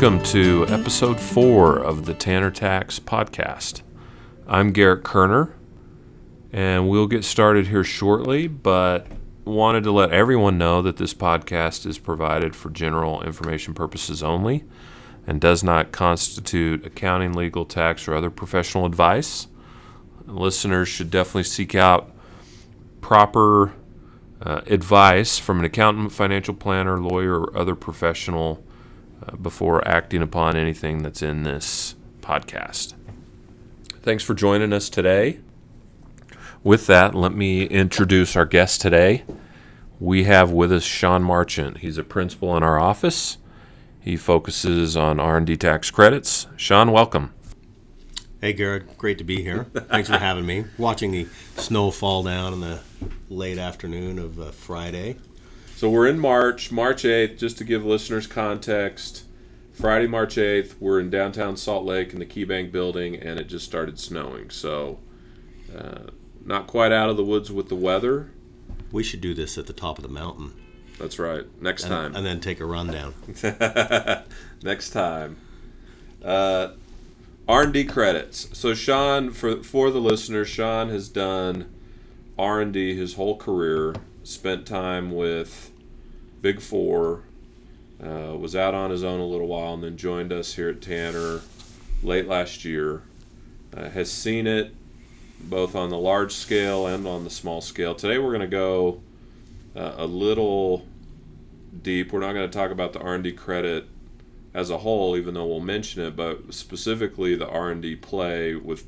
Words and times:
Welcome 0.00 0.22
to 0.26 0.64
episode 0.68 1.18
four 1.18 1.76
of 1.76 2.06
the 2.06 2.14
Tanner 2.14 2.52
Tax 2.52 3.00
podcast. 3.00 3.82
I'm 4.46 4.70
Garrett 4.70 5.02
Kerner, 5.02 5.56
and 6.52 6.88
we'll 6.88 7.08
get 7.08 7.24
started 7.24 7.66
here 7.66 7.82
shortly, 7.82 8.46
but 8.46 9.08
wanted 9.44 9.82
to 9.82 9.90
let 9.90 10.12
everyone 10.12 10.56
know 10.56 10.82
that 10.82 10.98
this 10.98 11.12
podcast 11.14 11.84
is 11.84 11.98
provided 11.98 12.54
for 12.54 12.70
general 12.70 13.24
information 13.24 13.74
purposes 13.74 14.22
only 14.22 14.62
and 15.26 15.40
does 15.40 15.64
not 15.64 15.90
constitute 15.90 16.86
accounting, 16.86 17.32
legal, 17.32 17.64
tax, 17.64 18.06
or 18.06 18.14
other 18.14 18.30
professional 18.30 18.86
advice. 18.86 19.48
Listeners 20.26 20.86
should 20.86 21.10
definitely 21.10 21.42
seek 21.42 21.74
out 21.74 22.12
proper 23.00 23.74
uh, 24.40 24.60
advice 24.66 25.40
from 25.40 25.58
an 25.58 25.64
accountant, 25.64 26.12
financial 26.12 26.54
planner, 26.54 27.00
lawyer, 27.00 27.40
or 27.40 27.58
other 27.58 27.74
professional 27.74 28.64
uh, 29.26 29.36
before 29.36 29.86
acting 29.86 30.22
upon 30.22 30.56
anything 30.56 31.02
that's 31.02 31.22
in 31.22 31.42
this 31.42 31.96
podcast. 32.20 32.94
Thanks 34.02 34.24
for 34.24 34.34
joining 34.34 34.72
us 34.72 34.88
today. 34.88 35.40
With 36.62 36.86
that, 36.86 37.14
let 37.14 37.32
me 37.32 37.64
introduce 37.64 38.36
our 38.36 38.46
guest 38.46 38.80
today. 38.80 39.24
We 40.00 40.24
have 40.24 40.50
with 40.50 40.72
us 40.72 40.84
Sean 40.84 41.22
Marchant. 41.22 41.78
He's 41.78 41.98
a 41.98 42.04
principal 42.04 42.56
in 42.56 42.62
our 42.62 42.78
office. 42.78 43.38
He 44.00 44.16
focuses 44.16 44.96
on 44.96 45.20
R&D 45.20 45.56
tax 45.56 45.90
credits. 45.90 46.46
Sean, 46.56 46.92
welcome. 46.92 47.34
Hey 48.40 48.52
Garrett, 48.52 48.96
great 48.96 49.18
to 49.18 49.24
be 49.24 49.42
here. 49.42 49.64
Thanks 49.74 50.08
for 50.08 50.16
having 50.18 50.46
me. 50.46 50.64
Watching 50.78 51.10
the 51.10 51.26
snow 51.56 51.90
fall 51.90 52.22
down 52.22 52.52
in 52.52 52.60
the 52.60 52.80
late 53.28 53.58
afternoon 53.58 54.20
of 54.20 54.38
uh, 54.38 54.50
Friday. 54.52 55.16
So 55.78 55.88
we're 55.88 56.08
in 56.08 56.18
March, 56.18 56.72
March 56.72 57.04
8th, 57.04 57.38
just 57.38 57.56
to 57.58 57.64
give 57.64 57.86
listeners 57.86 58.26
context. 58.26 59.22
Friday, 59.70 60.08
March 60.08 60.34
8th, 60.34 60.74
we're 60.80 60.98
in 60.98 61.08
downtown 61.08 61.56
Salt 61.56 61.84
Lake 61.84 62.12
in 62.12 62.18
the 62.18 62.26
KeyBank 62.26 62.72
building, 62.72 63.14
and 63.14 63.38
it 63.38 63.44
just 63.44 63.64
started 63.64 63.96
snowing. 64.00 64.50
So, 64.50 64.98
uh, 65.72 66.10
not 66.44 66.66
quite 66.66 66.90
out 66.90 67.10
of 67.10 67.16
the 67.16 67.22
woods 67.22 67.52
with 67.52 67.68
the 67.68 67.76
weather. 67.76 68.32
We 68.90 69.04
should 69.04 69.20
do 69.20 69.34
this 69.34 69.56
at 69.56 69.68
the 69.68 69.72
top 69.72 69.98
of 69.98 70.02
the 70.02 70.08
mountain. 70.08 70.52
That's 70.98 71.16
right. 71.16 71.44
Next 71.62 71.84
and, 71.84 71.92
time. 71.92 72.16
And 72.16 72.26
then 72.26 72.40
take 72.40 72.58
a 72.58 72.66
rundown. 72.66 73.14
Next 74.64 74.90
time. 74.90 75.36
Uh, 76.24 76.70
R&D 77.46 77.84
credits. 77.84 78.48
So 78.52 78.74
Sean, 78.74 79.30
for 79.30 79.62
for 79.62 79.92
the 79.92 80.00
listeners, 80.00 80.48
Sean 80.48 80.88
has 80.88 81.08
done 81.08 81.72
R&D 82.36 82.96
his 82.96 83.14
whole 83.14 83.36
career. 83.36 83.94
Spent 84.28 84.66
time 84.66 85.10
with 85.10 85.70
Big 86.42 86.60
Four, 86.60 87.22
uh, 87.98 88.36
was 88.36 88.54
out 88.54 88.74
on 88.74 88.90
his 88.90 89.02
own 89.02 89.20
a 89.20 89.24
little 89.24 89.46
while, 89.46 89.72
and 89.72 89.82
then 89.82 89.96
joined 89.96 90.34
us 90.34 90.56
here 90.56 90.68
at 90.68 90.82
Tanner 90.82 91.40
late 92.02 92.28
last 92.28 92.62
year. 92.62 93.04
Uh, 93.74 93.88
has 93.88 94.12
seen 94.12 94.46
it 94.46 94.74
both 95.40 95.74
on 95.74 95.88
the 95.88 95.96
large 95.96 96.32
scale 96.32 96.86
and 96.86 97.06
on 97.06 97.24
the 97.24 97.30
small 97.30 97.62
scale. 97.62 97.94
Today 97.94 98.18
we're 98.18 98.28
going 98.28 98.42
to 98.42 98.46
go 98.46 99.00
uh, 99.74 99.94
a 99.96 100.06
little 100.06 100.84
deep. 101.80 102.12
We're 102.12 102.20
not 102.20 102.34
going 102.34 102.50
to 102.50 102.54
talk 102.54 102.70
about 102.70 102.92
the 102.92 103.00
R&D 103.00 103.32
credit 103.32 103.86
as 104.52 104.68
a 104.68 104.76
whole, 104.76 105.16
even 105.16 105.32
though 105.32 105.46
we'll 105.46 105.60
mention 105.60 106.02
it, 106.02 106.16
but 106.16 106.52
specifically 106.52 107.34
the 107.34 107.48
R&D 107.48 107.96
play 107.96 108.54
with 108.54 108.86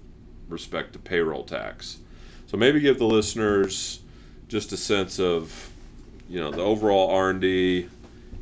respect 0.51 0.93
to 0.93 0.99
payroll 0.99 1.45
tax. 1.45 1.97
So 2.47 2.59
maybe 2.59 2.79
give 2.79 2.99
the 2.99 3.07
listeners 3.07 4.01
just 4.51 4.73
a 4.73 4.77
sense 4.77 5.19
of, 5.19 5.71
you 6.29 6.41
know, 6.41 6.51
the 6.51 6.61
overall 6.61 7.09
R&D 7.11 7.89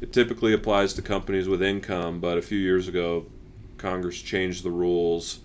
it 0.00 0.12
typically 0.12 0.53
applies 0.53 0.94
to 0.94 1.03
companies 1.03 1.49
with 1.49 1.62
income, 1.62 2.21
but 2.21 2.38
a 2.38 2.43
few 2.43 2.59
years 2.59 2.87
ago, 2.87 3.27
Congress 3.78 4.21
changed 4.21 4.62
the 4.62 4.71
rules 4.71 5.41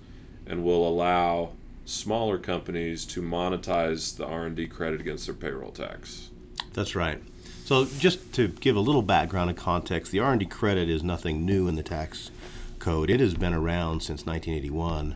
and 0.45 0.63
will 0.63 0.87
allow 0.87 1.51
smaller 1.85 2.37
companies 2.37 3.05
to 3.05 3.21
monetize 3.21 4.15
the 4.15 4.25
R&D 4.25 4.67
credit 4.67 5.01
against 5.01 5.25
their 5.25 5.35
payroll 5.35 5.71
tax. 5.71 6.29
That's 6.73 6.95
right. 6.95 7.21
So 7.65 7.85
just 7.85 8.33
to 8.33 8.47
give 8.47 8.75
a 8.75 8.79
little 8.79 9.01
background 9.01 9.49
and 9.49 9.57
context, 9.57 10.11
the 10.11 10.19
R&D 10.19 10.45
credit 10.45 10.89
is 10.89 11.01
nothing 11.01 11.45
new 11.45 11.67
in 11.67 11.75
the 11.75 11.83
tax 11.83 12.29
code. 12.77 13.09
It 13.09 13.19
has 13.19 13.33
been 13.33 13.53
around 13.53 14.01
since 14.01 14.25
1981 14.25 15.15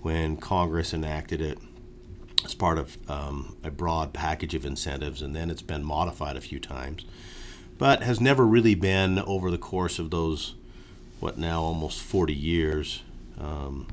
when 0.00 0.36
Congress 0.38 0.94
enacted 0.94 1.42
it 1.42 1.58
as 2.44 2.54
part 2.54 2.78
of 2.78 2.98
um, 3.10 3.56
a 3.62 3.70
broad 3.70 4.12
package 4.12 4.54
of 4.54 4.64
incentives, 4.64 5.22
and 5.22 5.34
then 5.34 5.50
it's 5.50 5.62
been 5.62 5.84
modified 5.84 6.36
a 6.36 6.40
few 6.40 6.58
times 6.58 7.04
but 7.80 8.02
has 8.02 8.20
never 8.20 8.44
really 8.44 8.74
been 8.74 9.18
over 9.20 9.50
the 9.50 9.56
course 9.56 9.98
of 9.98 10.10
those, 10.10 10.54
what 11.18 11.38
now, 11.38 11.62
almost 11.62 12.02
40 12.02 12.34
years, 12.34 13.02
um, 13.38 13.88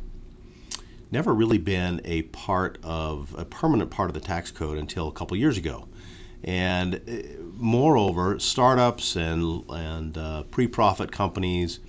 never 1.10 1.34
really 1.34 1.58
been 1.58 2.02
a 2.04 2.24
part 2.24 2.80
of, 2.84 3.34
a 3.38 3.46
permanent 3.46 3.90
part 3.90 4.10
of 4.10 4.14
the 4.14 4.20
tax 4.20 4.52
code 4.52 4.78
until 4.78 5.08
a 5.08 5.14
couple 5.14 5.38
years 5.38 5.58
ago. 5.58 5.88
And 6.44 6.96
uh, 6.96 7.42
moreover, 7.54 8.38
startups 8.40 9.16
and, 9.16 9.64
and 9.70 10.18
uh, 10.18 10.44
pre 10.44 10.68
profit 10.68 11.14
companies 11.14 11.80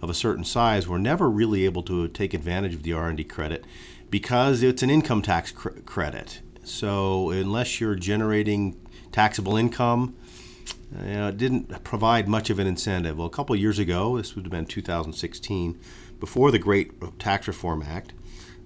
of 0.00 0.08
a 0.08 0.14
certain 0.14 0.44
size 0.44 0.86
were 0.86 1.00
never 1.00 1.28
really 1.28 1.64
able 1.64 1.82
to 1.82 2.06
take 2.06 2.32
advantage 2.32 2.74
of 2.74 2.84
the 2.84 2.92
R&D 2.92 3.24
credit 3.24 3.64
because 4.10 4.62
it's 4.62 4.82
an 4.82 4.90
income 4.90 5.22
tax 5.22 5.52
cr- 5.52 5.80
credit. 5.86 6.40
So 6.64 7.30
unless 7.30 7.80
you're 7.80 7.94
generating 7.94 8.76
taxable 9.12 9.56
income, 9.56 10.16
you 10.98 11.14
know, 11.14 11.28
it 11.28 11.38
didn't 11.38 11.84
provide 11.84 12.28
much 12.28 12.50
of 12.50 12.58
an 12.58 12.66
incentive. 12.66 13.16
Well, 13.16 13.26
a 13.26 13.30
couple 13.30 13.54
years 13.56 13.78
ago, 13.78 14.16
this 14.16 14.34
would 14.34 14.44
have 14.44 14.52
been 14.52 14.66
2016, 14.66 15.78
before 16.18 16.50
the 16.50 16.58
Great 16.58 17.18
Tax 17.18 17.48
Reform 17.48 17.82
Act, 17.82 18.12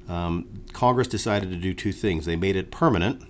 um, 0.08 0.64
Congress 0.72 1.06
decided 1.06 1.50
to 1.50 1.56
do 1.56 1.72
two 1.72 1.92
things. 1.92 2.26
They 2.26 2.36
made 2.36 2.56
it 2.56 2.70
permanent, 2.70 3.22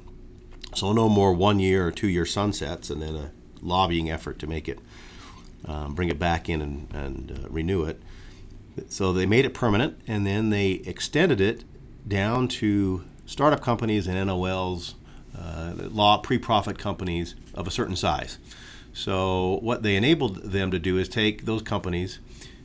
so 0.75 0.93
no 0.93 1.09
more 1.09 1.33
one 1.33 1.59
year 1.59 1.87
or 1.87 1.91
two 1.91 2.09
year 2.09 2.25
sunsets, 2.25 2.89
and 2.89 3.03
then 3.03 3.15
a 3.15 3.31
lobbying 3.61 4.11
effort 4.11 4.39
to 4.41 4.47
make 4.47 4.69
it, 4.69 4.79
um, 5.67 5.95
bring 5.95 6.09
it 6.09 6.19
back 6.19 6.49
in 6.49 6.61
and, 6.63 6.89
and 6.93 7.45
uh, 7.45 7.49
renew 7.49 7.85
it. 7.85 8.03
So 8.89 9.13
they 9.13 9.27
made 9.27 9.45
it 9.45 9.55
permanent, 9.55 10.01
and 10.07 10.27
then 10.27 10.51
they 10.51 10.83
extended 10.85 11.41
it 11.41 11.65
down 12.07 12.49
to 12.49 13.05
startup 13.27 13.63
companies 13.63 14.07
and 14.07 14.29
NOLs, 14.29 14.95
uh, 15.37 15.73
law 15.77 16.19
pre-profit 16.19 16.79
companies 16.79 17.35
of 17.55 17.67
a 17.67 17.71
certain 17.71 17.97
size. 17.97 18.39
So 18.93 19.59
what 19.63 19.83
they 19.83 19.97
enabled 19.97 20.37
them 20.43 20.71
to 20.71 20.79
do 20.79 20.99
is 20.99 21.09
take 21.09 21.45
those 21.47 21.63
companies 21.63 22.21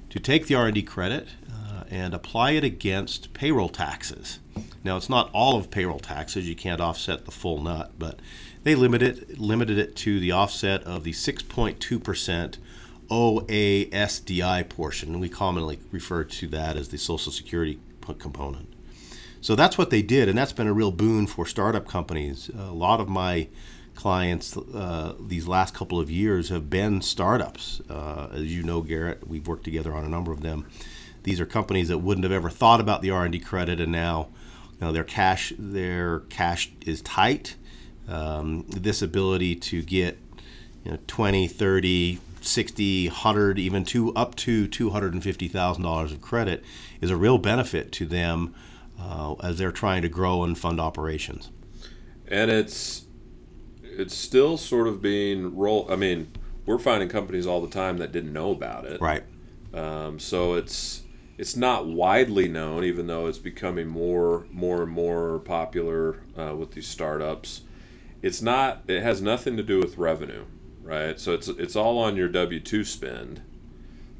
to 0.10 0.20
take 0.20 0.48
the 0.48 0.56
R&D 0.56 0.84
credit 0.84 1.30
uh, 1.52 1.84
and 1.90 2.14
apply 2.14 2.52
it 2.52 2.64
against 2.64 3.34
payroll 3.34 3.70
taxes. 3.70 4.40
Now 4.84 4.98
it's 4.98 5.10
not 5.10 5.30
all 5.34 5.58
of 5.58 5.72
payroll 5.72 6.00
taxes; 6.00 6.48
you 6.48 6.56
can't 6.56 6.80
offset 6.80 7.26
the 7.26 7.32
full 7.32 7.62
nut, 7.62 7.92
but 7.98 8.20
they 8.64 8.76
limited 8.76 9.40
limited 9.40 9.78
it 9.78 9.96
to 9.98 10.20
the 10.20 10.32
offset 10.32 10.84
of 10.84 11.04
the 11.04 11.12
6.2 11.12 12.04
percent 12.04 12.58
OASDI 13.10 14.70
portion. 14.70 15.20
We 15.20 15.30
commonly 15.30 15.80
refer 15.92 16.24
to 16.24 16.48
that 16.50 16.78
as 16.78 16.90
the 16.90 16.98
Social 16.98 17.32
Security 17.32 17.80
component. 18.20 18.79
So 19.42 19.56
that's 19.56 19.78
what 19.78 19.90
they 19.90 20.02
did, 20.02 20.28
and 20.28 20.38
that's 20.38 20.52
been 20.52 20.68
a 20.68 20.74
real 20.74 20.92
boon 20.92 21.26
for 21.26 21.46
startup 21.46 21.88
companies. 21.88 22.50
A 22.58 22.72
lot 22.72 23.00
of 23.00 23.08
my 23.08 23.48
clients 23.96 24.56
uh, 24.56 25.14
these 25.20 25.48
last 25.48 25.74
couple 25.74 26.00
of 26.00 26.10
years 26.10 26.50
have 26.50 26.70
been 26.70 27.02
startups. 27.02 27.82
Uh, 27.90 28.30
as 28.34 28.56
you 28.56 28.64
know, 28.64 28.82
Garrett, 28.82 29.28
we've 29.28 29.48
worked 29.48 29.64
together 29.64 29.94
on 29.94 30.06
a 30.06 30.10
number 30.10 30.32
of 30.32 30.42
them. 30.42 30.66
These 31.24 31.40
are 31.40 31.46
companies 31.46 31.90
that 31.90 31.98
wouldn't 31.98 32.24
have 32.24 32.32
ever 32.32 32.50
thought 32.50 32.80
about 32.80 33.02
the 33.02 33.12
R&D 33.12 33.40
credit, 33.40 33.80
and 33.80 33.92
now, 33.92 34.30
you 34.80 34.88
know, 34.88 34.92
their 34.92 35.04
cash 35.04 35.54
their 35.58 36.20
cash 36.30 36.72
is 36.86 37.02
tight. 37.02 37.56
Um, 38.08 38.66
this 38.70 39.02
ability 39.02 39.56
to 39.56 39.82
get 39.82 40.18
you 40.84 40.92
know, 40.92 40.98
20, 41.08 41.48
30, 41.48 42.20
60, 42.42 43.08
100, 43.08 43.60
even 43.60 43.86
to 43.86 44.14
up 44.16 44.36
to 44.36 44.68
$250,000 44.68 46.12
of 46.12 46.22
credit 46.22 46.64
is 47.02 47.12
a 47.12 47.18
real 47.18 47.38
benefit 47.38 47.92
to 47.94 48.06
them 48.06 48.56
uh, 49.00 49.36
as 49.42 49.58
they're 49.58 49.72
trying 49.72 50.02
to 50.02 50.10
grow 50.10 50.44
and 50.44 50.58
fund 50.58 50.80
operations. 50.80 51.50
And 52.28 52.52
it's 52.52 53.06
it's 53.82 54.16
still 54.16 54.58
sort 54.58 54.88
of 54.88 55.02
being 55.02 55.56
rolled. 55.56 55.92
I 55.92 55.96
mean, 55.96 56.32
we're 56.66 56.78
finding 56.78 57.10
companies 57.10 57.48
all 57.48 57.62
the 57.62 57.70
time 57.70 57.98
that 57.98 58.12
didn't 58.12 58.34
know 58.34 58.52
about 58.52 58.86
it. 58.86 59.02
Right. 59.02 59.24
Um, 59.74 60.20
so 60.20 60.54
it's 60.54 61.04
it's 61.38 61.56
not 61.56 61.88
widely 61.88 62.48
known, 62.48 62.84
even 62.84 63.08
though 63.08 63.28
it's 63.28 63.38
becoming 63.38 63.88
more 63.88 64.46
more 64.52 64.84
and 64.84 64.92
more 64.92 65.40
popular 65.40 66.22
uh, 66.38 66.56
with 66.56 66.72
these 66.74 66.88
startups. 66.88 67.62
It's 68.22 68.42
not. 68.42 68.84
It 68.88 69.02
has 69.02 69.22
nothing 69.22 69.56
to 69.58 69.64
do 69.64 69.80
with 69.80 69.98
revenue, 69.98 70.46
right? 70.84 71.20
So 71.20 71.34
it's 71.34 71.48
it's 71.48 71.76
all 71.76 71.98
on 71.98 72.16
your 72.16 72.28
W 72.28 72.60
two 72.60 72.84
spend. 72.84 73.42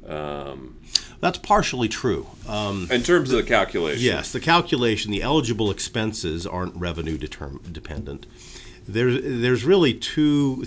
Um, 0.06 0.80
That's 1.20 1.38
partially 1.38 1.88
true. 1.88 2.26
Um, 2.48 2.88
in 2.90 3.02
terms 3.02 3.30
of 3.30 3.36
the 3.36 3.42
calculation. 3.42 4.02
Yes, 4.02 4.32
the 4.32 4.40
calculation, 4.40 5.10
the 5.10 5.22
eligible 5.22 5.70
expenses 5.70 6.46
aren't 6.46 6.74
revenue 6.76 7.18
determ- 7.18 7.72
dependent 7.72 8.26
there's 8.92 9.20
there's 9.22 9.64
really 9.64 9.94
two 9.94 10.64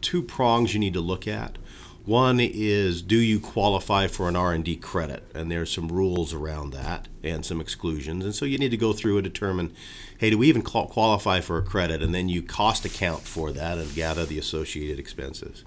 two 0.00 0.22
prongs 0.22 0.74
you 0.74 0.80
need 0.80 0.94
to 0.94 1.00
look 1.00 1.26
at. 1.28 1.58
One 2.04 2.40
is 2.40 3.00
do 3.00 3.16
you 3.16 3.38
qualify 3.38 4.08
for 4.08 4.28
an 4.28 4.34
R&D 4.34 4.76
credit? 4.76 5.22
And 5.36 5.52
there's 5.52 5.72
some 5.72 5.86
rules 5.86 6.34
around 6.34 6.72
that 6.72 7.06
and 7.22 7.46
some 7.46 7.60
exclusions. 7.60 8.24
And 8.24 8.34
so 8.34 8.44
you 8.44 8.58
need 8.58 8.72
to 8.72 8.76
go 8.76 8.92
through 8.92 9.18
and 9.18 9.24
determine, 9.24 9.72
hey, 10.18 10.30
do 10.30 10.38
we 10.38 10.48
even 10.48 10.62
qualify 10.62 11.40
for 11.40 11.58
a 11.58 11.62
credit? 11.62 12.02
And 12.02 12.12
then 12.12 12.28
you 12.28 12.42
cost 12.42 12.84
account 12.84 13.20
for 13.20 13.52
that 13.52 13.78
and 13.78 13.94
gather 13.94 14.26
the 14.26 14.36
associated 14.36 14.98
expenses. 14.98 15.62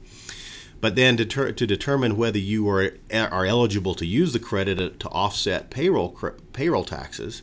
But 0.86 0.94
then 0.94 1.18
to, 1.18 1.52
to 1.52 1.66
determine 1.66 2.16
whether 2.16 2.38
you 2.38 2.70
are, 2.70 2.92
are 3.12 3.44
eligible 3.44 3.96
to 3.96 4.06
use 4.06 4.34
the 4.34 4.40
credit 4.40 5.00
to 5.00 5.10
offset 5.10 5.72
payroll 5.72 6.16
payroll 6.54 6.84
taxes, 6.84 7.42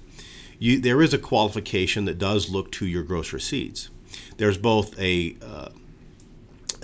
you, 0.60 0.78
there 0.78 1.02
is 1.02 1.12
a 1.12 1.18
qualification 1.18 2.04
that 2.04 2.18
does 2.18 2.50
look 2.50 2.70
to 2.70 2.86
your 2.86 3.02
gross 3.02 3.32
receipts. 3.32 3.90
There's 4.36 4.58
both 4.58 4.96
a 4.96 5.34
uh, 5.42 5.70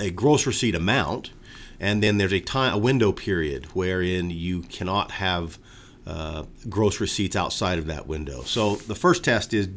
a 0.01 0.11
gross 0.11 0.49
receipt 0.49 0.75
amount, 0.75 1.31
and 1.79 2.03
then 2.03 2.19
there's 2.19 2.33
a 2.33 2.41
time 2.41 2.75
a 2.75 2.79
window 2.79 3.13
period 3.13 3.67
wherein 3.67 4.31
you 4.31 4.63
cannot 4.63 5.13
have 5.13 5.61
uh, 6.09 6.43
gross 6.69 6.99
receipts 6.99 7.37
outside 7.37 7.79
of 7.79 7.87
that 7.87 8.09
window. 8.09 8.43
So 8.43 8.75
the 8.75 8.97
first 8.97 9.23
test 9.23 9.55
is 9.55 9.69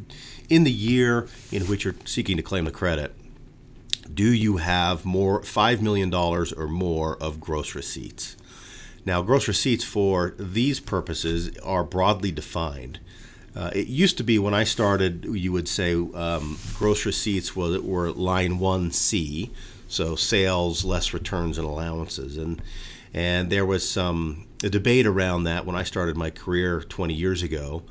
in 0.50 0.64
the 0.64 0.72
year 0.72 1.28
in 1.52 1.68
which 1.68 1.84
you're 1.84 1.94
seeking 2.06 2.38
to 2.38 2.44
claim 2.44 2.66
the 2.66 2.72
credit. 2.72 3.14
Do 4.14 4.34
you 4.34 4.58
have 4.58 5.06
more 5.06 5.44
five 5.44 5.82
million 5.82 6.10
dollars 6.10 6.52
or 6.52 6.68
more 6.68 7.18
of 7.18 7.40
gross 7.40 7.76
receipts? 7.76 8.36
Now, 9.06 9.22
gross 9.22 9.48
receipts 9.48 9.84
for 9.84 10.36
these 10.38 10.80
purposes 10.80 11.58
are 11.60 11.84
broadly 11.84 12.32
defined. 12.32 13.00
Uh, 13.56 13.72
it 13.76 13.88
used 13.88 14.18
to 14.18 14.24
be 14.24 14.40
when 14.40 14.54
I 14.54 14.64
started, 14.64 15.26
you 15.26 15.52
would 15.52 15.68
say 15.68 15.94
um, 15.94 16.58
gross 16.76 17.06
receipts 17.06 17.56
was, 17.56 17.80
were 17.82 18.12
line 18.12 18.60
1C, 18.60 19.50
so 19.88 20.16
sales 20.16 20.86
less 20.86 21.14
returns 21.14 21.58
and 21.58 21.68
allowances. 21.68 22.38
And, 22.38 22.62
and 23.14 23.52
there 23.52 23.66
was 23.66 23.88
some 23.88 24.48
debate 24.60 25.06
around 25.06 25.44
that 25.44 25.66
when 25.66 25.76
I 25.76 25.84
started 25.84 26.16
my 26.16 26.30
career 26.30 26.82
20 26.82 27.14
years 27.14 27.44
ago. 27.44 27.84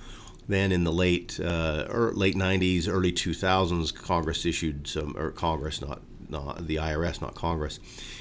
Then 0.48 0.72
in 0.72 0.84
the 0.84 0.92
late 0.92 1.38
uh, 1.38 1.86
er, 1.90 2.12
late 2.14 2.34
90s, 2.34 2.88
early 2.88 3.12
2000s, 3.12 3.94
Congress 3.94 4.46
issued 4.46 4.86
some, 4.88 5.14
or 5.16 5.30
Congress, 5.30 5.80
not, 5.80 6.00
not 6.30 6.66
the 6.66 6.76
IRS, 6.76 7.20
not 7.20 7.34
Congress, 7.34 7.80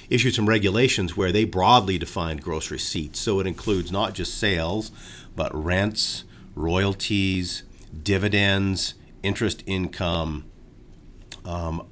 issued 0.09 0.35
some 0.35 0.47
regulations 0.47 1.15
where 1.15 1.31
they 1.31 1.45
broadly 1.45 1.97
defined 1.97 2.41
gross 2.41 2.71
receipts. 2.71 3.19
So 3.19 3.39
it 3.39 3.47
includes 3.47 3.91
not 3.91 4.13
just 4.13 4.37
sales, 4.37 4.91
but 5.35 5.53
rents, 5.53 6.23
royalties, 6.55 7.63
dividends, 8.03 8.95
interest 9.23 9.63
income, 9.65 10.45
um, 11.45 11.87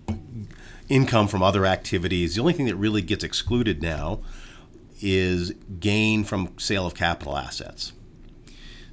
income 0.89 1.27
from 1.27 1.43
other 1.43 1.65
activities. 1.65 2.35
The 2.35 2.41
only 2.41 2.53
thing 2.53 2.65
that 2.67 2.75
really 2.75 3.01
gets 3.01 3.23
excluded 3.23 3.81
now 3.81 4.21
is 5.01 5.51
gain 5.79 6.23
from 6.23 6.57
sale 6.57 6.85
of 6.85 6.95
capital 6.95 7.37
assets. 7.37 7.93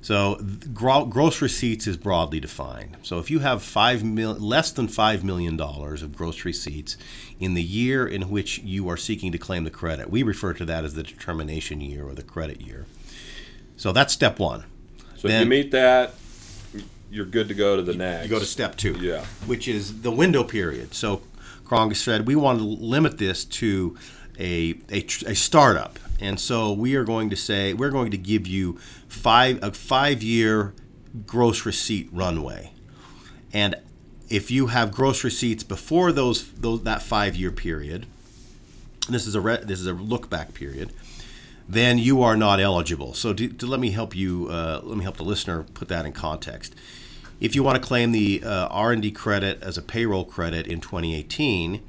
So 0.04 0.38
gross 0.74 1.40
receipts 1.40 1.86
is 1.86 1.96
broadly 1.96 2.38
defined. 2.38 2.98
So 3.02 3.20
if 3.20 3.30
you 3.30 3.38
have 3.38 3.62
five 3.62 4.04
mil, 4.04 4.34
less 4.34 4.70
than 4.70 4.86
five 4.86 5.24
million 5.24 5.56
dollars 5.56 6.02
of 6.02 6.14
gross 6.14 6.44
receipts 6.44 6.98
in 7.40 7.54
the 7.54 7.62
year 7.62 8.06
in 8.06 8.28
which 8.28 8.58
you 8.58 8.86
are 8.90 8.98
seeking 8.98 9.32
to 9.32 9.38
claim 9.38 9.64
the 9.64 9.70
credit, 9.70 10.10
we 10.10 10.22
refer 10.22 10.52
to 10.52 10.66
that 10.66 10.84
as 10.84 10.92
the 10.92 11.04
determination 11.04 11.80
year 11.80 12.06
or 12.06 12.12
the 12.12 12.22
credit 12.22 12.60
year. 12.60 12.84
So 13.78 13.92
that's 13.92 14.12
step 14.12 14.38
one. 14.38 14.64
So 15.16 15.26
then, 15.26 15.40
if 15.40 15.44
you 15.44 15.48
meet 15.48 15.70
that, 15.70 16.12
you're 17.10 17.24
good 17.24 17.48
to 17.48 17.54
go 17.54 17.76
to 17.76 17.82
the 17.82 17.94
next. 17.94 18.24
You 18.24 18.30
go 18.30 18.38
to 18.38 18.44
step 18.44 18.76
two, 18.76 18.98
yeah, 19.00 19.24
which 19.46 19.66
is 19.66 20.02
the 20.02 20.10
window 20.10 20.44
period. 20.44 20.92
So 20.92 21.22
Congress 21.64 22.02
said 22.02 22.26
we 22.26 22.36
want 22.36 22.58
to 22.58 22.64
limit 22.66 23.16
this 23.16 23.42
to 23.46 23.96
a, 24.38 24.74
a, 24.90 25.06
a 25.26 25.34
startup, 25.34 25.98
and 26.20 26.38
so 26.38 26.74
we 26.74 26.94
are 26.94 27.04
going 27.04 27.30
to 27.30 27.36
say 27.36 27.72
we're 27.72 27.90
going 27.90 28.10
to 28.10 28.18
give 28.18 28.46
you 28.46 28.78
five 29.14 29.62
a 29.62 29.72
five 29.72 30.22
year 30.22 30.74
gross 31.26 31.64
receipt 31.64 32.08
runway, 32.12 32.72
and 33.52 33.76
if 34.28 34.50
you 34.50 34.68
have 34.68 34.90
gross 34.90 35.24
receipts 35.24 35.62
before 35.62 36.12
those, 36.12 36.50
those 36.52 36.82
that 36.82 37.02
five 37.02 37.36
year 37.36 37.50
period, 37.50 38.06
this 39.08 39.26
is 39.26 39.34
a 39.34 39.40
re, 39.40 39.58
this 39.62 39.80
is 39.80 39.86
a 39.86 39.92
look 39.92 40.28
back 40.28 40.54
period 40.54 40.92
then 41.68 41.98
you 41.98 42.22
are 42.22 42.36
not 42.36 42.60
eligible. 42.60 43.14
So 43.14 43.34
let 43.62 43.80
me 43.80 43.90
help 43.90 44.14
you, 44.14 44.48
uh, 44.50 44.80
let 44.82 44.96
me 44.98 45.02
help 45.02 45.16
the 45.16 45.24
listener 45.24 45.62
put 45.74 45.88
that 45.88 46.04
in 46.04 46.12
context. 46.12 46.74
If 47.40 47.54
you 47.54 47.62
want 47.62 47.80
to 47.80 47.86
claim 47.86 48.12
the 48.12 48.42
uh, 48.44 48.68
R&D 48.68 49.10
credit 49.12 49.62
as 49.62 49.76
a 49.76 49.82
payroll 49.82 50.24
credit 50.24 50.66
in 50.66 50.80
2018 50.80 51.82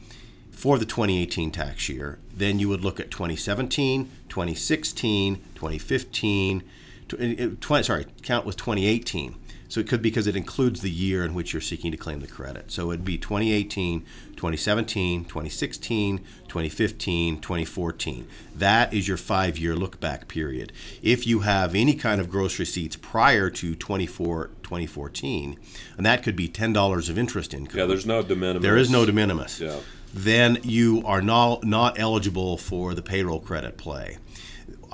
for 0.52 0.78
the 0.78 0.86
2018 0.86 1.52
tax 1.52 1.90
year, 1.90 2.20
then 2.34 2.60
you 2.60 2.70
would 2.70 2.82
look 2.82 3.00
at 3.00 3.12
2017, 3.12 4.10
2016, 4.30 5.36
2015, 5.56 6.64
20, 7.10 7.58
uh, 7.70 7.84
sorry, 7.84 8.06
count 8.22 8.46
with 8.46 8.58
2018. 8.58 9.36
So 9.68 9.80
it 9.80 9.88
could 9.88 10.02
because 10.02 10.28
it 10.28 10.36
includes 10.36 10.82
the 10.82 10.92
year 10.92 11.26
in 11.26 11.34
which 11.34 11.52
you're 11.52 11.62
seeking 11.62 11.92
to 11.92 11.98
claim 11.98 12.20
the 12.20 12.28
credit. 12.28 12.72
So 12.72 12.92
it'd 12.92 13.04
be 13.04 13.18
2018, 13.18 14.02
2017, 14.36 15.26
2016, 15.26 16.20
2015, 16.20 17.40
2014. 17.40 18.28
That 18.56 18.94
is 18.94 19.08
your 19.08 19.18
five 19.18 19.58
year 19.58 19.76
look 19.76 20.00
back 20.00 20.28
period. 20.28 20.72
If 21.02 21.26
you 21.26 21.40
have 21.40 21.74
any 21.74 21.96
kind 21.96 22.22
of 22.22 22.30
gross 22.30 22.60
receipts 22.60 22.96
prior 22.96 23.50
to 23.50 23.76
24, 23.76 24.52
2014, 24.62 25.58
and 25.98 26.06
that 26.06 26.24
could 26.24 26.36
be 26.36 26.48
$10 26.48 27.10
of 27.10 27.18
interest 27.18 27.54
income. 27.54 27.80
Yeah, 27.80 27.86
there's 27.86 28.06
no 28.06 28.22
de 28.22 28.36
minimis. 28.36 28.62
There 28.62 28.78
is 28.78 28.90
no 28.90 29.06
de 29.06 29.12
minimis. 29.12 29.60
Yeah. 29.60 29.80
Then 30.14 30.60
you 30.64 31.04
are 31.06 31.22
not, 31.22 31.66
not 31.66 32.00
eligible 32.00 32.58
for 32.58 32.94
the 32.94 33.02
payroll 33.02 33.42
credit 33.42 33.78
play. 33.78 34.20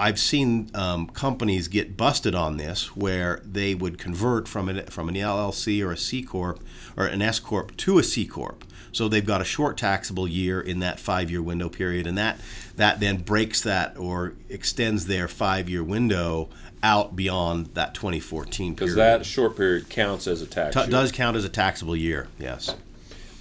I've 0.02 0.20
seen 0.20 0.72
um, 0.74 1.06
companies 1.10 1.68
get 1.68 1.96
busted 1.96 2.34
on 2.34 2.58
this 2.58 2.96
where 2.96 3.40
they 3.46 3.76
would 3.76 4.00
convert 4.00 4.48
from 4.48 4.68
an, 4.68 4.88
from 4.88 5.10
an 5.10 5.14
LLC 5.14 5.86
or 5.86 5.92
a 5.92 5.98
C 5.98 6.24
corp 6.24 6.60
or 6.98 7.06
an 7.06 7.22
S 7.22 7.40
corp 7.40 7.78
to 7.78 8.00
a 8.00 8.04
C 8.04 8.26
corp. 8.26 8.66
So 8.92 9.08
they've 9.08 9.26
got 9.26 9.42
a 9.42 9.46
short 9.46 9.78
taxable 9.78 10.28
year 10.28 10.60
in 10.60 10.80
that 10.80 11.00
five-year 11.00 11.44
window 11.44 11.70
period, 11.70 12.08
and 12.08 12.18
that 12.18 12.40
that 12.78 13.00
then 13.00 13.18
breaks 13.18 13.62
that 13.62 13.96
or 13.96 14.34
extends 14.50 15.06
their 15.06 15.28
five-year 15.28 15.84
window 15.84 16.50
out 16.82 17.16
beyond 17.16 17.68
that 17.76 17.94
2014 17.94 18.76
period. 18.76 18.78
Because 18.78 18.96
that 18.96 19.24
short 19.24 19.56
period 19.56 19.88
counts 19.88 20.26
as 20.26 20.42
a 20.42 20.48
tax. 20.48 20.76
T- 20.76 20.90
does 20.90 21.12
count 21.12 21.38
as 21.38 21.46
a 21.46 21.50
taxable 21.50 21.96
year. 21.96 22.28
Yes. 22.40 22.76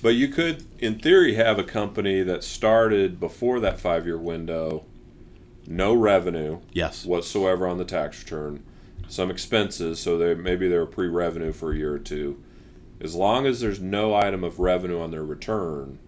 But 0.03 0.11
you 0.11 0.29
could, 0.29 0.67
in 0.79 0.99
theory, 0.99 1.35
have 1.37 1.59
a 1.59 1.65
company 1.65 2.23
that 2.23 2.45
started 2.45 3.19
before 3.19 3.61
that 3.61 3.81
five-year 3.81 4.19
window 4.19 4.85
no 5.71 5.95
revenue 5.95 6.59
yes. 6.73 7.07
whatsoever 7.07 7.67
on 7.67 7.79
the 7.79 7.85
tax 7.85 8.21
return 8.21 8.63
some 9.09 9.31
expenses 9.31 9.99
so 10.01 10.19
they 10.19 10.35
maybe 10.35 10.69
they're 10.69 10.85
pre-revenue 10.87 11.53
for 11.53 11.73
a 11.73 11.77
year 11.77 11.93
or 11.93 11.99
two. 11.99 12.41
As 13.01 13.15
long 13.15 13.47
as 13.47 13.61
there's 13.61 13.81
no 13.81 14.15
item 14.15 14.45
of 14.45 14.61
revenue 14.61 15.01
on 15.01 15.11
their 15.11 15.25
return 15.25 15.99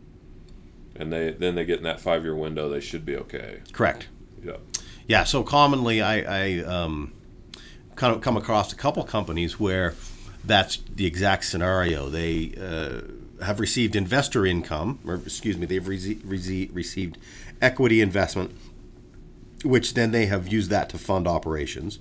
and 0.97 1.13
they 1.13 1.33
then 1.33 1.55
they 1.55 1.65
get 1.65 1.79
in 1.79 1.85
that 1.85 2.01
five 2.01 2.23
year 2.25 2.35
window 2.35 2.69
they 2.69 2.81
should 2.81 3.05
be 3.05 3.17
okay. 3.17 3.61
Correct. 3.73 4.09
Yeah. 4.45 4.57
Yeah 5.07 5.25
so 5.25 5.43
commonly 5.43 6.03
i, 6.03 6.21
I 6.21 6.65
um, 6.65 7.13
kind 7.95 8.15
of 8.15 8.21
come 8.21 8.37
across 8.37 8.73
a 8.73 8.77
couple 8.77 9.05
companies 9.05 9.61
where 9.61 9.95
that's 10.45 10.79
the 10.93 11.07
exact 11.07 11.45
scenario. 11.45 12.09
They 12.09 12.53
uh, 12.61 13.45
have 13.45 13.61
received 13.61 13.95
investor 13.95 14.45
income 14.45 14.99
or 15.07 15.15
excuse 15.15 15.57
me 15.57 15.67
they've 15.67 15.87
re- 15.87 16.19
re- 16.25 16.71
received 16.73 17.19
equity 17.61 18.01
investment 18.01 18.57
which 19.65 19.95
then 19.95 20.11
they 20.11 20.27
have 20.27 20.53
used 20.53 20.71
that 20.71 20.89
to 20.91 20.99
fund 20.99 21.27
operations. 21.27 21.99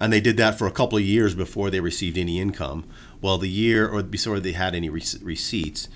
And 0.00 0.12
they 0.12 0.20
did 0.20 0.36
that 0.36 0.56
for 0.58 0.66
a 0.66 0.72
couple 0.72 0.98
of 0.98 1.04
years 1.04 1.34
before 1.34 1.70
they 1.70 1.80
received 1.80 2.16
any 2.16 2.40
income. 2.40 2.84
Well, 3.20 3.38
the 3.38 3.48
year, 3.48 3.88
or 3.88 4.02
before 4.02 4.38
they 4.38 4.52
had 4.52 4.74
any 4.74 4.88
receipts, 4.88 5.88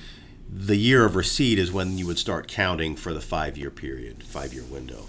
the 0.53 0.77
year 0.77 1.05
of 1.05 1.17
receipt 1.17 1.59
is 1.59 1.73
when 1.73 1.97
you 1.99 2.07
would 2.07 2.19
start 2.19 2.49
counting 2.49 2.97
for 2.97 3.15
the 3.15 3.21
five 3.21 3.57
year 3.57 3.71
period, 3.71 4.23
five 4.23 4.53
year 4.53 4.65
window. 4.65 5.07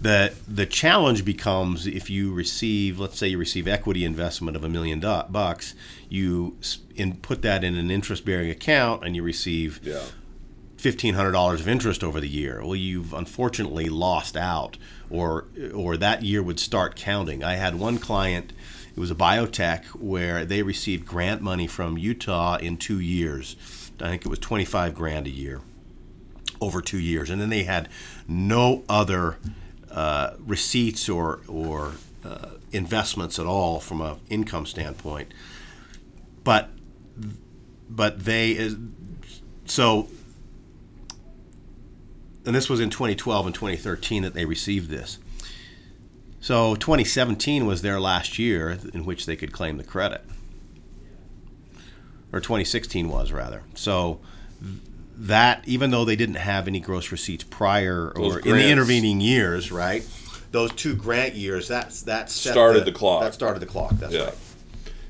The, 0.00 0.34
the 0.48 0.66
challenge 0.66 1.24
becomes 1.24 1.86
if 1.86 2.10
you 2.10 2.34
receive, 2.34 2.98
let's 2.98 3.16
say 3.16 3.28
you 3.28 3.38
receive 3.38 3.68
equity 3.68 4.04
investment 4.04 4.56
of 4.56 4.64
a 4.64 4.68
million 4.68 4.98
bucks, 4.98 5.76
you 6.08 6.56
in, 6.96 7.16
put 7.18 7.42
that 7.42 7.62
in 7.62 7.76
an 7.76 7.90
interest 7.90 8.24
bearing 8.24 8.50
account 8.50 9.04
and 9.04 9.14
you 9.14 9.22
receive 9.22 9.78
yeah. 9.84 10.02
$1500 10.82 11.54
of 11.54 11.68
interest 11.68 12.02
over 12.02 12.20
the 12.20 12.28
year. 12.28 12.60
Well 12.62 12.76
you've 12.76 13.12
unfortunately 13.12 13.88
lost 13.88 14.36
out 14.36 14.78
or 15.10 15.46
or 15.74 15.96
that 15.96 16.22
year 16.22 16.42
would 16.42 16.58
start 16.58 16.96
counting. 16.96 17.44
I 17.44 17.54
had 17.54 17.76
one 17.76 17.98
client 17.98 18.52
it 18.94 19.00
was 19.00 19.10
a 19.10 19.14
biotech 19.14 19.84
where 19.94 20.44
they 20.44 20.62
received 20.62 21.06
grant 21.06 21.40
money 21.40 21.66
from 21.66 21.96
utah 21.96 22.56
in 22.56 22.76
two 22.76 23.00
years. 23.00 23.56
I 24.00 24.08
think 24.08 24.26
it 24.26 24.28
was 24.28 24.38
25 24.38 24.94
grand 24.94 25.26
a 25.26 25.30
year 25.30 25.62
over 26.60 26.82
two 26.82 26.98
years. 26.98 27.30
And 27.30 27.40
then 27.40 27.48
they 27.48 27.62
had 27.62 27.88
no 28.28 28.84
other 28.88 29.38
uh, 29.90 30.34
receipts 30.40 31.08
or 31.08 31.40
or 31.48 31.92
uh, 32.24 32.50
investments 32.70 33.38
at 33.38 33.46
all 33.46 33.80
from 33.80 34.00
an 34.00 34.16
income 34.28 34.66
standpoint. 34.66 35.32
But 36.44 36.70
but 37.88 38.24
they 38.24 38.74
so 39.64 40.08
and 42.44 42.54
this 42.54 42.68
was 42.68 42.80
in 42.80 42.90
2012 42.90 43.46
and 43.46 43.54
2013 43.54 44.22
that 44.22 44.34
they 44.34 44.44
received 44.44 44.90
this. 44.90 45.18
So 46.40 46.74
2017 46.74 47.66
was 47.66 47.82
their 47.82 48.00
last 48.00 48.38
year 48.38 48.78
in 48.92 49.04
which 49.04 49.26
they 49.26 49.36
could 49.36 49.52
claim 49.52 49.76
the 49.76 49.84
credit, 49.84 50.22
or 52.32 52.40
2016 52.40 53.08
was 53.08 53.30
rather. 53.30 53.62
So 53.74 54.20
that 55.16 55.62
even 55.68 55.90
though 55.90 56.04
they 56.04 56.16
didn't 56.16 56.36
have 56.36 56.66
any 56.66 56.80
gross 56.80 57.12
receipts 57.12 57.44
prior 57.44 58.12
or 58.16 58.40
in 58.40 58.56
the 58.56 58.68
intervening 58.70 59.20
years, 59.20 59.70
right? 59.70 60.04
Those 60.50 60.72
two 60.72 60.94
grant 60.96 61.34
years, 61.34 61.68
that's 61.68 62.02
that 62.02 62.28
set 62.28 62.52
Started 62.52 62.84
the 62.84 62.92
clock. 62.92 63.22
That 63.22 63.34
started 63.34 63.60
the 63.60 63.66
clock. 63.66 63.92
That's 63.98 64.12
Yeah. 64.12 64.24
right. 64.24 64.34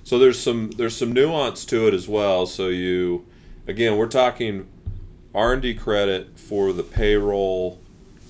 So 0.04 0.18
there's 0.18 0.38
some 0.38 0.70
there's 0.72 0.96
some 0.96 1.12
nuance 1.12 1.64
to 1.66 1.88
it 1.88 1.94
as 1.94 2.06
well. 2.08 2.46
So 2.46 2.68
you, 2.68 3.24
again, 3.66 3.96
we're 3.96 4.06
talking 4.08 4.66
R 5.34 5.52
and 5.54 5.62
D 5.62 5.74
credit 5.74 6.38
for 6.38 6.72
the 6.72 6.82
payroll 6.82 7.80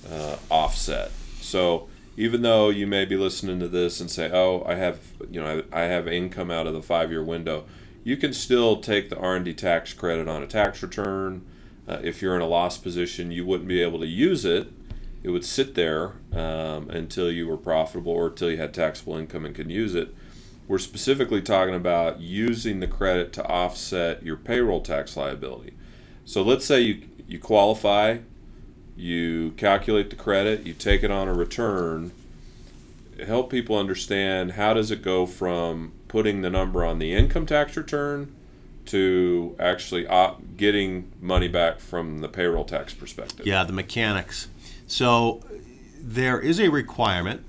uh, 0.09 0.37
offset. 0.49 1.11
So 1.41 1.87
even 2.15 2.41
though 2.41 2.69
you 2.69 2.87
may 2.87 3.05
be 3.05 3.17
listening 3.17 3.59
to 3.59 3.67
this 3.67 3.99
and 3.99 4.09
say, 4.09 4.29
"Oh, 4.31 4.63
I 4.65 4.75
have 4.75 4.99
you 5.29 5.41
know 5.41 5.63
I, 5.71 5.81
I 5.81 5.85
have 5.85 6.07
income 6.07 6.51
out 6.51 6.67
of 6.67 6.73
the 6.73 6.81
five 6.81 7.11
year 7.11 7.23
window," 7.23 7.65
you 8.03 8.17
can 8.17 8.33
still 8.33 8.81
take 8.81 9.09
the 9.09 9.17
R 9.17 9.35
and 9.35 9.45
D 9.45 9.53
tax 9.53 9.93
credit 9.93 10.27
on 10.27 10.43
a 10.43 10.47
tax 10.47 10.81
return. 10.81 11.45
Uh, 11.87 11.99
if 12.01 12.21
you're 12.21 12.35
in 12.35 12.41
a 12.41 12.47
loss 12.47 12.77
position, 12.77 13.31
you 13.31 13.45
wouldn't 13.45 13.67
be 13.67 13.81
able 13.81 13.99
to 13.99 14.07
use 14.07 14.45
it. 14.45 14.71
It 15.21 15.29
would 15.29 15.45
sit 15.45 15.75
there 15.75 16.13
um, 16.33 16.89
until 16.89 17.31
you 17.31 17.47
were 17.47 17.57
profitable 17.57 18.11
or 18.11 18.27
until 18.27 18.51
you 18.51 18.57
had 18.57 18.73
taxable 18.73 19.17
income 19.17 19.45
and 19.45 19.55
could 19.55 19.71
use 19.71 19.95
it. 19.95 20.13
We're 20.67 20.79
specifically 20.79 21.41
talking 21.41 21.75
about 21.75 22.21
using 22.21 22.79
the 22.79 22.87
credit 22.87 23.33
to 23.33 23.45
offset 23.45 24.23
your 24.23 24.37
payroll 24.37 24.81
tax 24.81 25.17
liability. 25.17 25.73
So 26.25 26.41
let's 26.41 26.65
say 26.65 26.81
you, 26.81 27.01
you 27.27 27.39
qualify, 27.39 28.19
you 28.95 29.51
calculate 29.51 30.09
the 30.09 30.15
credit, 30.15 30.65
you 30.65 30.73
take 30.73 31.03
it 31.03 31.11
on 31.11 31.27
a 31.27 31.33
return. 31.33 32.11
Help 33.25 33.49
people 33.49 33.77
understand 33.77 34.53
how 34.53 34.73
does 34.73 34.91
it 34.91 35.01
go 35.01 35.25
from 35.25 35.91
putting 36.07 36.41
the 36.41 36.49
number 36.49 36.83
on 36.83 36.99
the 36.99 37.13
income 37.13 37.45
tax 37.45 37.77
return 37.77 38.33
to 38.85 39.55
actually 39.59 40.05
op- 40.07 40.41
getting 40.57 41.11
money 41.21 41.47
back 41.47 41.79
from 41.79 42.19
the 42.19 42.27
payroll 42.27 42.65
tax 42.65 42.93
perspective. 42.93 43.45
Yeah, 43.45 43.63
the 43.63 43.73
mechanics. 43.73 44.47
So 44.87 45.43
there 45.99 46.39
is 46.39 46.59
a 46.59 46.69
requirement 46.69 47.43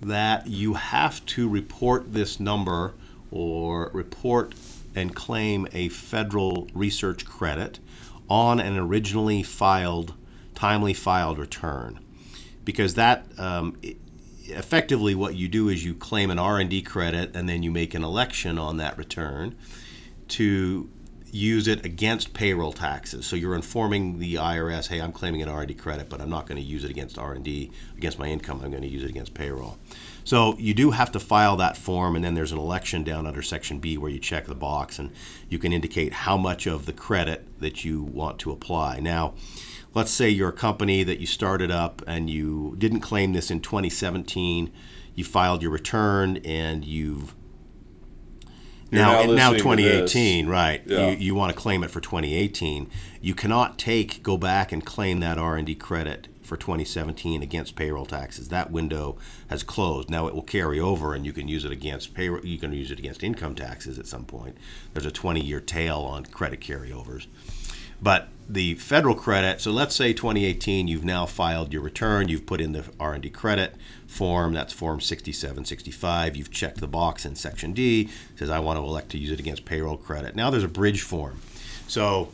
that 0.00 0.46
you 0.46 0.74
have 0.74 1.24
to 1.26 1.48
report 1.48 2.12
this 2.12 2.40
number 2.40 2.94
or 3.30 3.90
report 3.92 4.54
and 4.94 5.14
claim 5.14 5.66
a 5.72 5.88
federal 5.88 6.68
research 6.72 7.24
credit 7.26 7.78
on 8.30 8.60
an 8.60 8.78
originally 8.78 9.42
filed, 9.42 10.14
timely 10.54 10.94
filed 10.94 11.38
return, 11.38 11.98
because 12.64 12.94
that 12.94 13.26
um, 13.38 13.76
effectively 14.46 15.14
what 15.14 15.34
you 15.34 15.48
do 15.48 15.68
is 15.68 15.84
you 15.84 15.94
claim 15.94 16.30
an 16.30 16.38
R&D 16.38 16.82
credit 16.82 17.34
and 17.34 17.48
then 17.48 17.62
you 17.62 17.70
make 17.70 17.92
an 17.94 18.04
election 18.04 18.58
on 18.58 18.76
that 18.76 18.96
return 18.96 19.56
to 20.28 20.88
use 21.32 21.68
it 21.68 21.84
against 21.84 22.34
payroll 22.34 22.72
taxes. 22.72 23.26
So 23.26 23.36
you're 23.36 23.54
informing 23.54 24.18
the 24.18 24.34
IRS, 24.34 24.88
hey, 24.88 25.00
I'm 25.00 25.12
claiming 25.12 25.42
an 25.42 25.48
R&D 25.48 25.74
credit, 25.74 26.08
but 26.08 26.20
I'm 26.20 26.30
not 26.30 26.46
going 26.46 26.56
to 26.60 26.66
use 26.66 26.84
it 26.84 26.90
against 26.90 27.18
R&D 27.18 27.70
against 27.96 28.18
my 28.18 28.26
income. 28.26 28.60
I'm 28.62 28.70
going 28.70 28.82
to 28.82 28.88
use 28.88 29.02
it 29.02 29.10
against 29.10 29.34
payroll. 29.34 29.78
So 30.24 30.56
you 30.58 30.74
do 30.74 30.90
have 30.90 31.10
to 31.12 31.20
file 31.20 31.56
that 31.56 31.76
form, 31.76 32.14
and 32.14 32.24
then 32.24 32.34
there's 32.34 32.52
an 32.52 32.58
election 32.58 33.04
down 33.04 33.26
under 33.26 33.42
Section 33.42 33.80
D 33.80 33.96
where 33.98 34.10
you 34.10 34.18
check 34.18 34.46
the 34.46 34.54
box 34.54 34.98
and 34.98 35.10
you 35.48 35.58
can 35.58 35.72
indicate 35.72 36.12
how 36.12 36.36
much 36.36 36.66
of 36.66 36.86
the 36.86 36.92
credit 36.92 37.46
that 37.60 37.84
you 37.84 38.02
want 38.02 38.38
to 38.40 38.52
apply. 38.52 39.00
Now, 39.00 39.34
let's 39.94 40.10
say 40.10 40.28
you're 40.28 40.50
a 40.50 40.52
company 40.52 41.02
that 41.04 41.20
you 41.20 41.26
started 41.26 41.70
up 41.70 42.02
and 42.06 42.28
you 42.28 42.74
didn't 42.78 43.00
claim 43.00 43.32
this 43.32 43.50
in 43.50 43.60
2017. 43.60 44.72
You 45.14 45.24
filed 45.24 45.62
your 45.62 45.70
return 45.70 46.38
and 46.38 46.84
you've 46.84 47.34
You're 48.90 49.02
now, 49.02 49.22
now 49.24 49.34
now, 49.34 49.52
2018, 49.52 50.48
right? 50.48 50.82
Yeah. 50.84 51.10
You, 51.10 51.16
you 51.16 51.34
want 51.34 51.52
to 51.52 51.58
claim 51.58 51.84
it 51.84 51.90
for 51.90 52.00
2018. 52.00 52.90
You 53.20 53.34
cannot 53.34 53.78
take 53.78 54.22
go 54.22 54.36
back 54.36 54.72
and 54.72 54.84
claim 54.84 55.20
that 55.20 55.38
R 55.38 55.56
and 55.56 55.66
D 55.66 55.74
credit 55.74 56.28
for 56.42 56.56
2017 56.56 57.42
against 57.42 57.76
payroll 57.76 58.04
taxes. 58.04 58.48
That 58.48 58.72
window 58.72 59.16
has 59.48 59.62
closed. 59.62 60.10
Now 60.10 60.26
it 60.26 60.34
will 60.34 60.42
carry 60.42 60.80
over, 60.80 61.14
and 61.14 61.24
you 61.24 61.32
can 61.32 61.46
use 61.46 61.64
it 61.64 61.70
against 61.70 62.12
payroll. 62.12 62.44
You 62.44 62.58
can 62.58 62.72
use 62.72 62.90
it 62.90 62.98
against 62.98 63.22
income 63.22 63.54
taxes 63.54 64.00
at 64.00 64.08
some 64.08 64.24
point. 64.24 64.56
There's 64.92 65.06
a 65.06 65.12
20-year 65.12 65.60
tail 65.60 65.98
on 65.98 66.26
credit 66.26 66.60
carryovers. 66.60 67.28
But 68.02 68.28
the 68.48 68.74
federal 68.74 69.14
credit, 69.14 69.60
so 69.60 69.70
let's 69.70 69.94
say 69.94 70.12
2018, 70.12 70.88
you've 70.88 71.04
now 71.04 71.24
filed 71.26 71.72
your 71.72 71.82
return, 71.82 72.28
you've 72.28 72.46
put 72.46 72.60
in 72.60 72.72
the 72.72 72.84
R&D 72.98 73.30
credit 73.30 73.76
form, 74.06 74.52
that's 74.54 74.72
form 74.72 75.00
6765, 75.00 76.36
you've 76.36 76.50
checked 76.50 76.80
the 76.80 76.88
box 76.88 77.24
in 77.24 77.36
section 77.36 77.72
D, 77.72 78.08
says 78.36 78.50
I 78.50 78.58
want 78.58 78.78
to 78.78 78.82
elect 78.82 79.10
to 79.10 79.18
use 79.18 79.30
it 79.30 79.38
against 79.38 79.64
payroll 79.64 79.96
credit. 79.96 80.34
Now 80.34 80.50
there's 80.50 80.64
a 80.64 80.68
bridge 80.68 81.02
form. 81.02 81.40
So 81.86 82.32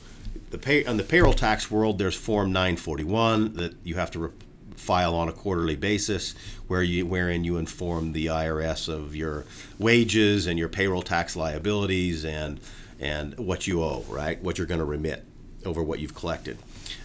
the 0.51 0.59
pay 0.59 0.85
on 0.87 0.97
the 0.97 1.05
payroll 1.05 1.35
tax 1.35 1.71
world, 1.71 1.99
there's 1.99 2.15
form 2.15 2.51
941 2.53 3.55
that 3.55 3.75
you 3.85 3.97
have 3.97 4.11
to 4.13 4.19
re- 4.19 4.31
file 4.75 5.15
on 5.15 5.29
a 5.29 5.33
quarterly 5.33 5.77
basis, 5.77 6.35
where 6.67 6.83
you 6.83 7.05
wherein 7.05 7.45
you 7.45 7.57
inform 7.57 8.13
the 8.13 8.27
IRS 8.27 8.89
of 8.89 9.17
your 9.17 9.45
wages 9.79 10.47
and 10.47 10.59
your 10.59 10.69
payroll 10.69 11.03
tax 11.03 11.37
liabilities 11.37 12.25
and 12.25 12.61
and 12.99 13.37
what 13.39 13.67
you 13.67 13.83
owe, 13.83 14.05
right? 14.09 14.41
What 14.43 14.57
you're 14.57 14.67
going 14.67 14.81
to 14.81 14.87
remit 14.87 15.25
over 15.65 15.83
what 15.83 15.99
you've 15.99 16.15
collected. 16.15 16.59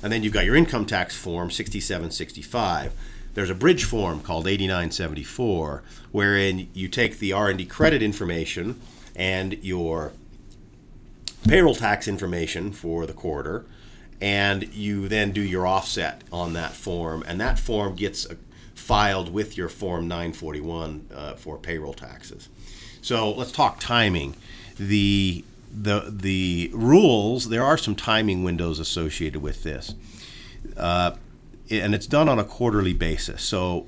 And 0.04 0.12
then 0.12 0.24
you've 0.24 0.34
got 0.34 0.46
your 0.46 0.56
income 0.56 0.86
tax 0.86 1.16
form 1.16 1.52
6765. 1.52 2.94
There's 3.34 3.50
a 3.50 3.56
bridge 3.56 3.86
form 3.86 4.22
called 4.22 4.48
8974 4.48 5.84
wherein 6.12 6.70
you 6.74 6.88
take 6.88 7.20
the 7.20 7.32
R&D 7.34 7.66
credit 7.66 8.02
information 8.02 8.80
and 9.16 9.54
your 9.64 10.12
payroll 11.48 11.76
tax 11.76 12.08
information 12.08 12.72
for 12.72 13.06
the 13.06 13.14
quarter 13.14 13.66
and 14.22 14.72
you 14.74 15.08
then 15.08 15.32
do 15.32 15.42
your 15.42 15.66
offset 15.66 16.24
on 16.32 16.54
that 16.54 16.74
form 16.74 17.24
and 17.28 17.42
that 17.42 17.58
form 17.58 17.96
gets 17.96 18.26
uh, 18.28 18.36
filed 18.76 19.34
with 19.34 19.58
your 19.58 19.68
form 19.68 20.08
941 20.08 21.08
uh, 21.14 21.34
for 21.34 21.58
payroll 21.58 21.94
taxes 21.94 22.48
so 23.02 23.32
let's 23.32 23.52
talk 23.52 23.80
timing 23.80 24.36
the 24.78 25.44
the 25.74 26.06
the 26.10 26.70
rules 26.74 27.50
there 27.50 27.64
are 27.64 27.78
some 27.78 27.96
timing 27.96 28.44
windows 28.44 28.80
associated 28.80 29.42
with 29.42 29.64
this. 29.64 29.96
Uh, 30.78 31.12
and 31.70 31.96
it's 31.96 32.08
done 32.08 32.28
on 32.28 32.38
a 32.38 32.44
quarterly 32.44 32.94
basis. 32.94 33.42
So 33.42 33.88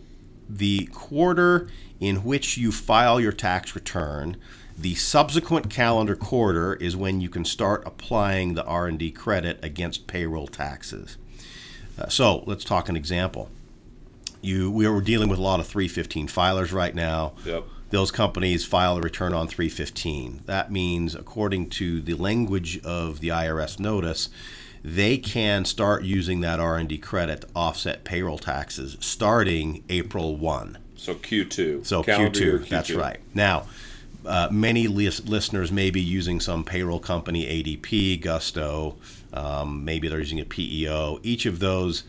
the 0.49 0.85
quarter 0.87 1.67
in 1.99 2.23
which 2.23 2.57
you 2.57 2.71
file 2.71 3.19
your 3.19 3.31
tax 3.31 3.75
return 3.75 4.37
the 4.77 4.95
subsequent 4.95 5.69
calendar 5.69 6.15
quarter 6.15 6.75
is 6.75 6.95
when 6.95 7.21
you 7.21 7.29
can 7.29 7.45
start 7.45 7.83
applying 7.85 8.55
the 8.55 8.65
r&d 8.65 9.11
credit 9.11 9.59
against 9.63 10.07
payroll 10.07 10.47
taxes. 10.47 11.17
Uh, 11.97 12.07
so 12.07 12.43
let's 12.47 12.63
talk 12.63 12.89
an 12.89 12.95
example. 12.95 13.49
You 14.41 14.71
we 14.71 14.85
are 14.85 14.99
dealing 14.99 15.29
with 15.29 15.39
a 15.39 15.41
lot 15.41 15.59
of 15.59 15.67
315 15.67 16.27
filers 16.27 16.73
right 16.73 16.93
now. 16.93 17.33
Yep. 17.45 17.65
Those 17.93 18.11
companies 18.11 18.65
file 18.65 18.97
a 18.97 19.01
return 19.01 19.33
on 19.33 19.47
315 19.47 20.41
that 20.45 20.71
means 20.71 21.13
according 21.15 21.69
to 21.69 22.01
the 22.01 22.15
language 22.15 22.79
of 22.83 23.19
the 23.19 23.27
irs 23.29 23.79
notice 23.79 24.29
they 24.83 25.15
can 25.17 25.63
start 25.63 26.03
using 26.03 26.41
that 26.41 26.59
r&d 26.59 26.97
credit 26.97 27.41
to 27.41 27.47
offset 27.55 28.03
payroll 28.03 28.39
taxes 28.39 28.97
starting 28.99 29.83
april 29.89 30.35
1 30.35 30.77
So 30.95 31.13
Q2. 31.15 31.85
so 31.85 32.01
Calendar 32.03 32.59
Q2, 32.59 32.67
that's 32.69 32.91
right. 32.91 33.19
Now, 33.33 33.67
uh, 34.25 34.47
many 34.51 34.87
lis- 34.87 35.25
listeners 35.25 35.71
may 35.71 35.91
be 35.91 36.01
using 36.01 36.39
some 36.39 36.63
payroll 36.63 36.99
company, 36.99 37.45
ADP, 37.45 38.21
Gusto, 38.21 38.95
um, 39.33 39.83
maybe 39.83 40.07
they're 40.07 40.19
using 40.19 40.39
a 40.39 40.45
PEO. 40.45 41.19
Each 41.23 41.45
of 41.45 41.59
those 41.59 42.03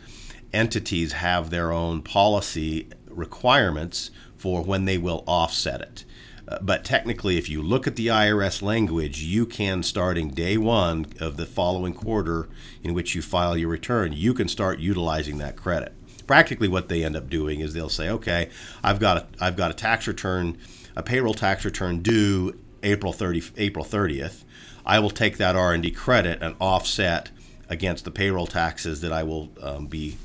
entities 0.53 1.11
have 1.13 1.49
their 1.49 1.73
own 1.73 2.01
policy 2.01 2.87
requirements 3.09 4.11
for 4.37 4.61
when 4.61 4.85
they 4.85 4.97
will 4.97 5.23
offset 5.27 5.81
it. 5.81 6.05
Uh, 6.47 6.59
but 6.61 6.83
technically, 6.83 7.37
if 7.37 7.49
you 7.49 7.61
look 7.61 7.87
at 7.87 7.95
the 7.95 8.07
IRS 8.07 8.61
language, 8.61 9.23
you 9.23 9.45
can, 9.45 9.81
starting 9.81 10.29
day 10.29 10.57
one 10.57 11.07
of 11.19 11.37
the 11.37 11.45
following 11.45 11.93
quarter 11.93 12.47
in 12.83 12.93
which 12.93 13.15
you 13.15 13.21
file 13.21 13.57
your 13.57 13.69
return, 13.69 14.13
you 14.13 14.33
can 14.33 14.47
start 14.47 14.79
utilizing 14.79 15.39
that 15.39 15.55
credit 15.55 15.93
practically 16.25 16.67
what 16.67 16.89
they 16.89 17.03
end 17.03 17.15
up 17.15 17.29
doing 17.29 17.59
is 17.59 17.73
they'll 17.73 17.89
say, 17.89 18.09
okay, 18.09 18.49
I've 18.83 18.99
got 18.99 19.17
a, 19.17 19.27
I've 19.39 19.55
got 19.55 19.71
a 19.71 19.73
tax 19.73 20.07
return, 20.07 20.57
a 20.95 21.03
payroll 21.03 21.33
tax 21.33 21.65
return 21.65 22.01
due 22.01 22.59
April 22.83 23.13
30, 23.13 23.43
April 23.57 23.85
30th. 23.85 24.43
I 24.85 24.99
will 24.99 25.09
take 25.09 25.37
that 25.37 25.55
R&D 25.55 25.91
credit 25.91 26.41
and 26.41 26.55
offset 26.59 27.31
against 27.69 28.05
the 28.05 28.11
payroll 28.11 28.47
taxes 28.47 29.01
that 29.01 29.11
I 29.11 29.23
will 29.23 29.51
um, 29.61 29.87
be 29.87 30.17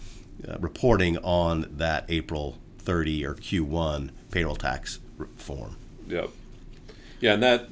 uh, 0.47 0.59
reporting 0.59 1.17
on 1.19 1.67
that 1.77 2.05
April 2.09 2.59
30 2.81 3.25
or 3.27 3.35
Q1 3.35 4.11
payroll 4.31 4.57
tax 4.57 4.99
form. 5.37 5.77
Yep. 6.09 6.31
Yeah, 7.21 7.35
and 7.35 7.43
that 7.43 7.69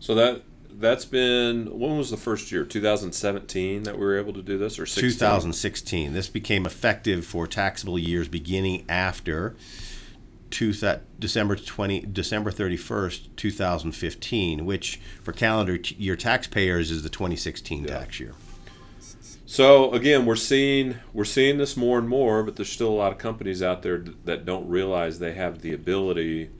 so 0.00 0.14
that 0.14 0.42
that's 0.78 1.04
been 1.04 1.78
when 1.78 1.96
was 1.96 2.10
the 2.10 2.16
first 2.16 2.52
year? 2.52 2.64
2017 2.64 3.84
that 3.84 3.94
we 3.98 4.04
were 4.04 4.18
able 4.18 4.32
to 4.34 4.42
do 4.42 4.58
this, 4.58 4.78
or 4.78 4.86
16? 4.86 5.10
2016. 5.12 6.12
This 6.12 6.28
became 6.28 6.66
effective 6.66 7.24
for 7.24 7.46
taxable 7.46 7.98
years 7.98 8.28
beginning 8.28 8.84
after 8.88 9.56
two 10.50 10.72
th- 10.72 11.00
December 11.18 11.56
20 11.56 12.00
December 12.12 12.50
31st, 12.50 13.28
2015, 13.36 14.64
which 14.64 15.00
for 15.22 15.32
calendar 15.32 15.78
t- 15.78 15.94
year 15.96 16.16
taxpayers 16.16 16.90
is 16.90 17.02
the 17.02 17.08
2016 17.10 17.84
Yeah. 17.84 17.98
tax 17.98 18.18
year. 18.20 18.32
So 19.50 19.92
again, 19.92 20.26
we're 20.26 20.36
seeing 20.36 20.96
we're 21.14 21.24
seeing 21.24 21.56
this 21.56 21.74
more 21.74 21.98
and 21.98 22.06
more, 22.06 22.42
but 22.42 22.56
there's 22.56 22.70
still 22.70 22.90
a 22.90 22.98
lot 23.00 23.12
of 23.12 23.18
companies 23.18 23.62
out 23.62 23.80
there 23.80 24.04
that 24.26 24.44
don't 24.44 24.68
realize 24.68 25.20
they 25.20 25.32
have 25.32 25.62
the 25.62 25.72
ability 25.72 26.50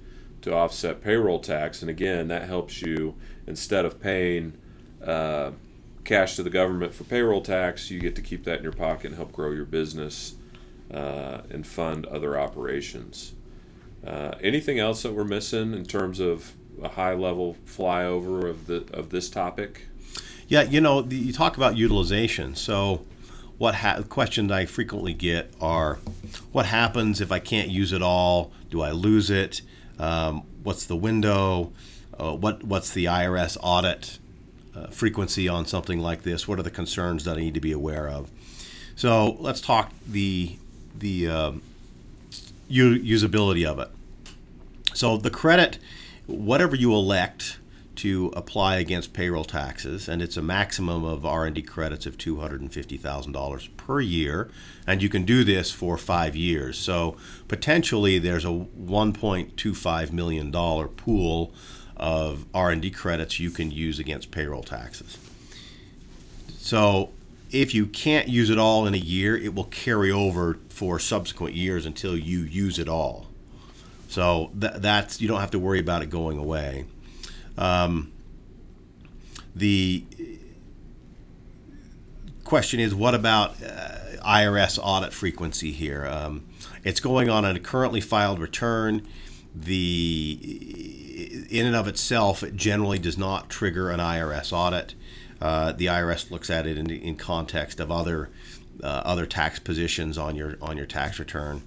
to 0.40 0.54
offset 0.54 1.02
payroll 1.02 1.38
tax, 1.38 1.82
and 1.82 1.90
again, 1.90 2.28
that 2.28 2.48
helps 2.48 2.80
you 2.80 3.14
instead 3.46 3.84
of 3.84 4.00
paying 4.00 4.56
uh, 5.04 5.50
cash 6.04 6.36
to 6.36 6.42
the 6.42 6.48
government 6.48 6.94
for 6.94 7.04
payroll 7.04 7.42
tax, 7.42 7.90
you 7.90 8.00
get 8.00 8.16
to 8.16 8.22
keep 8.22 8.44
that 8.44 8.56
in 8.56 8.62
your 8.62 8.72
pocket 8.72 9.08
and 9.08 9.16
help 9.16 9.32
grow 9.32 9.50
your 9.50 9.66
business 9.66 10.36
uh, 10.90 11.42
and 11.50 11.66
fund 11.66 12.06
other 12.06 12.38
operations. 12.40 13.34
Uh, 14.06 14.32
anything 14.40 14.78
else 14.78 15.02
that 15.02 15.12
we're 15.12 15.24
missing 15.24 15.74
in 15.74 15.84
terms 15.84 16.20
of 16.20 16.54
a 16.82 16.88
high 16.88 17.12
level 17.12 17.54
flyover 17.66 18.48
of 18.48 18.66
the 18.66 18.76
of 18.94 19.10
this 19.10 19.28
topic? 19.28 19.87
Yeah, 20.48 20.62
you 20.62 20.80
know, 20.80 21.02
the, 21.02 21.14
you 21.16 21.32
talk 21.32 21.56
about 21.58 21.76
utilization. 21.76 22.54
So, 22.54 23.04
what 23.58 23.76
ha- 23.76 24.02
questions 24.08 24.50
I 24.50 24.64
frequently 24.64 25.12
get 25.12 25.52
are, 25.60 25.98
what 26.52 26.66
happens 26.66 27.20
if 27.20 27.30
I 27.30 27.38
can't 27.38 27.68
use 27.68 27.92
it 27.92 28.02
all? 28.02 28.50
Do 28.70 28.80
I 28.80 28.92
lose 28.92 29.30
it? 29.30 29.60
Um, 29.98 30.44
what's 30.62 30.86
the 30.86 30.96
window? 30.96 31.72
Uh, 32.18 32.32
what 32.34 32.64
what's 32.64 32.90
the 32.90 33.04
IRS 33.04 33.56
audit 33.62 34.18
uh, 34.74 34.86
frequency 34.86 35.48
on 35.48 35.66
something 35.66 36.00
like 36.00 36.22
this? 36.22 36.48
What 36.48 36.58
are 36.58 36.62
the 36.62 36.70
concerns 36.70 37.24
that 37.24 37.36
I 37.36 37.40
need 37.40 37.54
to 37.54 37.60
be 37.60 37.72
aware 37.72 38.08
of? 38.08 38.30
So 38.96 39.36
let's 39.40 39.60
talk 39.60 39.92
the 40.06 40.56
the 40.98 41.28
um, 41.28 41.62
u- 42.68 42.98
usability 43.00 43.66
of 43.66 43.78
it. 43.78 43.88
So 44.94 45.16
the 45.16 45.30
credit, 45.30 45.78
whatever 46.26 46.74
you 46.74 46.92
elect 46.94 47.58
to 47.98 48.32
apply 48.34 48.76
against 48.76 49.12
payroll 49.12 49.44
taxes, 49.44 50.08
and 50.08 50.22
it's 50.22 50.36
a 50.36 50.42
maximum 50.42 51.04
of 51.04 51.26
R&D 51.26 51.62
credits 51.62 52.06
of 52.06 52.16
$250,000 52.16 53.76
per 53.76 54.00
year, 54.00 54.50
and 54.86 55.02
you 55.02 55.08
can 55.08 55.24
do 55.24 55.44
this 55.44 55.70
for 55.70 55.98
five 55.98 56.34
years. 56.34 56.78
So 56.78 57.16
potentially 57.48 58.18
there's 58.18 58.44
a 58.44 58.48
$1.25 58.48 60.12
million 60.12 60.52
pool 60.52 61.52
of 61.96 62.46
R&D 62.54 62.90
credits 62.90 63.40
you 63.40 63.50
can 63.50 63.70
use 63.70 63.98
against 63.98 64.30
payroll 64.30 64.62
taxes. 64.62 65.18
So 66.58 67.10
if 67.50 67.74
you 67.74 67.86
can't 67.86 68.28
use 68.28 68.50
it 68.50 68.58
all 68.58 68.86
in 68.86 68.94
a 68.94 68.98
year, 68.98 69.36
it 69.36 69.54
will 69.54 69.64
carry 69.64 70.10
over 70.10 70.58
for 70.68 70.98
subsequent 70.98 71.54
years 71.54 71.86
until 71.86 72.16
you 72.16 72.40
use 72.40 72.78
it 72.78 72.88
all. 72.88 73.26
So 74.08 74.50
th- 74.58 74.74
that's 74.76 75.20
you 75.20 75.28
don't 75.28 75.40
have 75.40 75.50
to 75.52 75.58
worry 75.58 75.80
about 75.80 76.02
it 76.02 76.10
going 76.10 76.38
away. 76.38 76.84
Um, 77.58 78.12
the 79.54 80.04
question 82.44 82.80
is, 82.80 82.94
what 82.94 83.14
about 83.14 83.62
uh, 83.62 84.22
IRS 84.24 84.78
audit 84.82 85.12
frequency 85.12 85.72
here? 85.72 86.06
Um, 86.06 86.46
it's 86.84 87.00
going 87.00 87.28
on 87.28 87.44
a 87.44 87.58
currently 87.58 88.00
filed 88.00 88.38
return. 88.38 89.06
The 89.54 90.38
in 91.50 91.66
and 91.66 91.74
of 91.74 91.88
itself, 91.88 92.42
it 92.42 92.54
generally 92.54 92.98
does 92.98 93.18
not 93.18 93.48
trigger 93.48 93.90
an 93.90 93.98
IRS 93.98 94.52
audit. 94.52 94.94
Uh, 95.40 95.72
the 95.72 95.86
IRS 95.86 96.30
looks 96.30 96.50
at 96.50 96.66
it 96.66 96.78
in, 96.78 96.90
in 96.90 97.16
context 97.16 97.80
of 97.80 97.90
other 97.90 98.30
uh, 98.82 99.02
other 99.04 99.26
tax 99.26 99.58
positions 99.58 100.16
on 100.16 100.36
your 100.36 100.56
on 100.62 100.76
your 100.76 100.86
tax 100.86 101.18
return. 101.18 101.62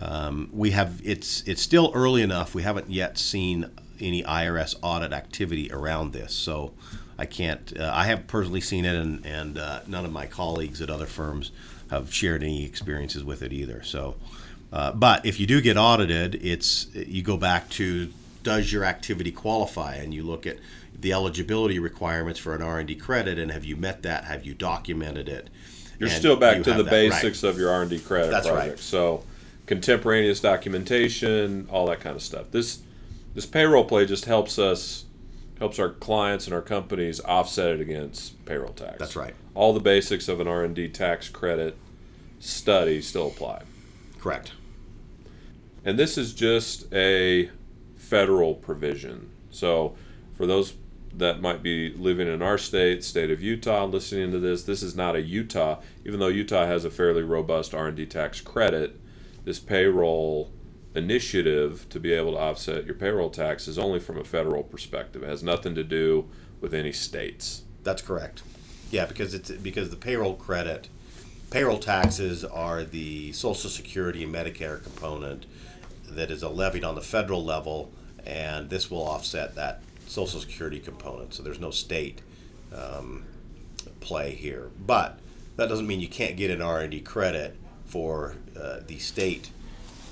Um, 0.00 0.48
we 0.52 0.70
have 0.70 1.00
it's 1.04 1.42
it's 1.46 1.60
still 1.60 1.92
early 1.94 2.22
enough. 2.22 2.54
We 2.54 2.62
haven't 2.62 2.90
yet 2.90 3.18
seen 3.18 3.70
any 4.00 4.22
IRS 4.22 4.74
audit 4.82 5.12
activity 5.12 5.70
around 5.72 6.12
this, 6.12 6.34
so 6.34 6.72
I 7.18 7.26
can't. 7.26 7.72
Uh, 7.78 7.90
I 7.92 8.06
have 8.06 8.26
personally 8.26 8.60
seen 8.60 8.84
it, 8.84 8.94
and 8.94 9.24
and 9.24 9.58
uh, 9.58 9.80
none 9.86 10.04
of 10.04 10.12
my 10.12 10.26
colleagues 10.26 10.80
at 10.82 10.90
other 10.90 11.06
firms 11.06 11.52
have 11.90 12.12
shared 12.12 12.42
any 12.42 12.64
experiences 12.64 13.24
with 13.24 13.42
it 13.42 13.52
either. 13.52 13.82
So, 13.82 14.16
uh, 14.72 14.92
but 14.92 15.24
if 15.24 15.38
you 15.40 15.46
do 15.46 15.60
get 15.60 15.76
audited, 15.76 16.36
it's 16.36 16.88
you 16.94 17.22
go 17.22 17.36
back 17.36 17.68
to 17.70 18.12
does 18.42 18.72
your 18.72 18.84
activity 18.84 19.32
qualify, 19.32 19.94
and 19.96 20.14
you 20.14 20.22
look 20.22 20.46
at 20.46 20.58
the 20.98 21.12
eligibility 21.12 21.78
requirements 21.78 22.40
for 22.40 22.54
an 22.54 22.62
R 22.62 22.78
and 22.78 22.88
D 22.88 22.94
credit, 22.94 23.38
and 23.38 23.50
have 23.50 23.64
you 23.64 23.76
met 23.76 24.02
that? 24.02 24.24
Have 24.24 24.44
you 24.44 24.54
documented 24.54 25.28
it? 25.28 25.50
You're 25.98 26.08
And 26.08 26.18
still 26.18 26.36
back 26.36 26.58
you 26.58 26.64
to 26.64 26.74
the 26.74 26.82
that, 26.82 26.92
right. 26.92 27.10
basics 27.10 27.42
of 27.42 27.58
your 27.58 27.70
R&D 27.70 28.00
credit 28.00 28.30
That's 28.30 28.48
right. 28.48 28.78
So 28.78 29.24
contemporaneous 29.66 30.40
documentation, 30.40 31.66
all 31.70 31.86
that 31.86 32.00
kind 32.00 32.16
of 32.16 32.22
stuff. 32.22 32.50
This 32.50 32.80
this 33.36 33.44
payroll 33.44 33.84
play 33.84 34.06
just 34.06 34.24
helps 34.24 34.58
us 34.58 35.04
helps 35.58 35.78
our 35.78 35.90
clients 35.90 36.46
and 36.46 36.54
our 36.54 36.62
companies 36.62 37.20
offset 37.20 37.70
it 37.70 37.80
against 37.80 38.42
payroll 38.46 38.72
tax. 38.72 38.96
That's 38.98 39.14
right. 39.14 39.34
All 39.54 39.74
the 39.74 39.80
basics 39.80 40.26
of 40.28 40.40
an 40.40 40.48
R&D 40.48 40.88
tax 40.88 41.28
credit 41.28 41.76
study 42.40 43.00
still 43.02 43.28
apply. 43.28 43.62
Correct. 44.18 44.52
And 45.84 45.98
this 45.98 46.18
is 46.18 46.34
just 46.34 46.92
a 46.92 47.50
federal 47.96 48.54
provision. 48.54 49.30
So, 49.50 49.94
for 50.34 50.46
those 50.46 50.74
that 51.14 51.40
might 51.40 51.62
be 51.62 51.92
living 51.92 52.28
in 52.28 52.40
our 52.40 52.58
state, 52.58 53.04
state 53.04 53.30
of 53.30 53.42
Utah, 53.42 53.84
listening 53.84 54.32
to 54.32 54.38
this, 54.38 54.64
this 54.64 54.82
is 54.82 54.96
not 54.96 55.14
a 55.14 55.20
Utah. 55.20 55.80
Even 56.04 56.20
though 56.20 56.28
Utah 56.28 56.66
has 56.66 56.86
a 56.86 56.90
fairly 56.90 57.22
robust 57.22 57.74
R&D 57.74 58.06
tax 58.06 58.40
credit, 58.40 58.98
this 59.44 59.58
payroll 59.58 60.50
initiative 60.96 61.86
to 61.90 62.00
be 62.00 62.12
able 62.12 62.32
to 62.32 62.38
offset 62.38 62.86
your 62.86 62.94
payroll 62.94 63.30
tax 63.30 63.68
is 63.68 63.78
only 63.78 64.00
from 64.00 64.18
a 64.18 64.24
federal 64.24 64.62
perspective. 64.62 65.22
It 65.22 65.28
has 65.28 65.42
nothing 65.42 65.74
to 65.74 65.84
do 65.84 66.28
with 66.60 66.72
any 66.72 66.92
states. 66.92 67.62
That's 67.84 68.02
correct. 68.02 68.42
Yeah, 68.90 69.04
because 69.04 69.34
it's 69.34 69.50
because 69.50 69.90
the 69.90 69.96
payroll 69.96 70.34
credit, 70.34 70.88
payroll 71.50 71.78
taxes 71.78 72.44
are 72.44 72.82
the 72.82 73.32
Social 73.32 73.68
Security 73.68 74.24
and 74.24 74.34
Medicare 74.34 74.82
component 74.82 75.46
that 76.08 76.30
is 76.30 76.42
levied 76.42 76.84
on 76.84 76.94
the 76.94 77.02
federal 77.02 77.44
level, 77.44 77.92
and 78.24 78.70
this 78.70 78.90
will 78.90 79.02
offset 79.02 79.54
that 79.56 79.82
Social 80.06 80.40
Security 80.40 80.78
component. 80.78 81.34
So 81.34 81.42
there's 81.42 81.60
no 81.60 81.70
state 81.70 82.22
um, 82.74 83.24
play 84.00 84.34
here, 84.34 84.70
but 84.86 85.18
that 85.56 85.68
doesn't 85.68 85.86
mean 85.86 86.00
you 86.00 86.08
can't 86.08 86.36
get 86.36 86.50
an 86.50 86.62
R 86.62 86.80
and 86.80 86.90
D 86.90 87.00
credit 87.00 87.56
for 87.86 88.36
uh, 88.58 88.80
the 88.86 88.98
state. 88.98 89.50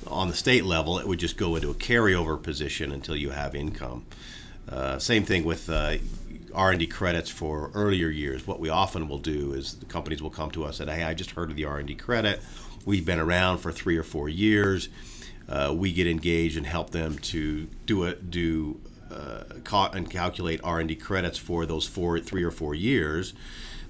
On 0.06 0.28
the 0.28 0.34
state 0.34 0.64
level, 0.64 0.98
it 0.98 1.06
would 1.06 1.18
just 1.18 1.36
go 1.36 1.56
into 1.56 1.70
a 1.70 1.74
carryover 1.74 2.40
position 2.40 2.92
until 2.92 3.16
you 3.16 3.30
have 3.30 3.54
income. 3.54 4.04
Uh, 4.68 4.98
same 4.98 5.24
thing 5.24 5.44
with 5.44 5.68
uh, 5.68 5.96
R&D 6.54 6.86
credits 6.86 7.30
for 7.30 7.70
earlier 7.74 8.08
years. 8.08 8.46
What 8.46 8.60
we 8.60 8.68
often 8.68 9.08
will 9.08 9.18
do 9.18 9.52
is 9.52 9.74
the 9.74 9.86
companies 9.86 10.22
will 10.22 10.30
come 10.30 10.50
to 10.52 10.64
us 10.64 10.80
and, 10.80 10.90
hey, 10.90 11.02
I 11.02 11.14
just 11.14 11.32
heard 11.32 11.50
of 11.50 11.56
the 11.56 11.64
R&D 11.64 11.94
credit. 11.96 12.40
We've 12.84 13.04
been 13.04 13.18
around 13.18 13.58
for 13.58 13.72
three 13.72 13.96
or 13.96 14.02
four 14.02 14.28
years. 14.28 14.88
Uh, 15.48 15.74
we 15.76 15.92
get 15.92 16.06
engaged 16.06 16.56
and 16.56 16.66
help 16.66 16.90
them 16.90 17.18
to 17.18 17.66
do 17.86 18.04
a, 18.04 18.14
do 18.14 18.80
uh, 19.10 19.44
and 19.92 20.10
calculate 20.10 20.60
R&D 20.62 20.96
credits 20.96 21.38
for 21.38 21.66
those 21.66 21.86
four, 21.86 22.18
three 22.20 22.42
or 22.42 22.50
four 22.50 22.74
years. 22.74 23.34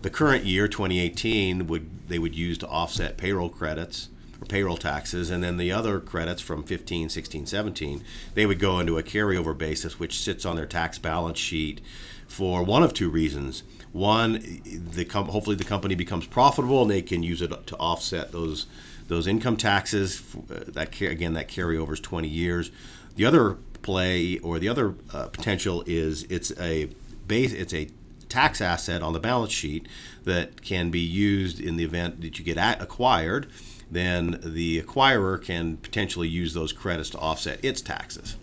The 0.02 0.10
current 0.10 0.44
year, 0.44 0.68
2018, 0.68 1.66
would 1.66 2.08
they 2.08 2.18
would 2.18 2.34
use 2.34 2.58
to 2.58 2.68
offset 2.68 3.16
payroll 3.16 3.48
credits 3.48 4.10
payroll 4.48 4.76
taxes, 4.76 5.30
and 5.30 5.42
then 5.42 5.56
the 5.56 5.72
other 5.72 6.00
credits 6.00 6.40
from 6.40 6.62
15, 6.62 7.08
16, 7.08 7.46
17, 7.46 8.04
they 8.34 8.46
would 8.46 8.58
go 8.58 8.78
into 8.78 8.98
a 8.98 9.02
carryover 9.02 9.56
basis, 9.56 9.98
which 9.98 10.18
sits 10.18 10.44
on 10.44 10.56
their 10.56 10.66
tax 10.66 10.98
balance 10.98 11.38
sheet 11.38 11.80
for 12.26 12.62
one 12.62 12.82
of 12.82 12.92
two 12.92 13.10
reasons. 13.10 13.62
One, 13.92 14.42
the 14.64 15.04
com- 15.04 15.28
hopefully 15.28 15.56
the 15.56 15.64
company 15.64 15.94
becomes 15.94 16.26
profitable 16.26 16.82
and 16.82 16.90
they 16.90 17.02
can 17.02 17.22
use 17.22 17.40
it 17.40 17.66
to 17.66 17.76
offset 17.76 18.32
those 18.32 18.66
those 19.06 19.26
income 19.26 19.56
taxes. 19.56 20.22
Uh, 20.50 20.64
that 20.68 20.92
ca- 20.92 21.08
again, 21.08 21.34
that 21.34 21.48
carryover 21.48 21.92
is 21.92 22.00
20 22.00 22.26
years. 22.26 22.70
The 23.16 23.26
other 23.26 23.58
play 23.82 24.38
or 24.38 24.58
the 24.58 24.68
other 24.68 24.94
uh, 25.12 25.28
potential 25.28 25.84
is 25.86 26.24
it's 26.24 26.50
a 26.58 26.88
base. 27.28 27.52
It's 27.52 27.74
a 27.74 27.88
tax 28.28 28.60
asset 28.60 29.02
on 29.02 29.12
the 29.12 29.20
balance 29.20 29.52
sheet 29.52 29.86
that 30.24 30.62
can 30.62 30.90
be 30.90 30.98
used 30.98 31.60
in 31.60 31.76
the 31.76 31.84
event 31.84 32.20
that 32.22 32.38
you 32.38 32.44
get 32.44 32.58
at 32.58 32.82
acquired. 32.82 33.46
Then 33.94 34.40
the 34.42 34.82
acquirer 34.82 35.40
can 35.40 35.76
potentially 35.76 36.26
use 36.26 36.52
those 36.52 36.72
credits 36.72 37.10
to 37.10 37.18
offset 37.18 37.64
its 37.64 37.80
taxes. 37.80 38.34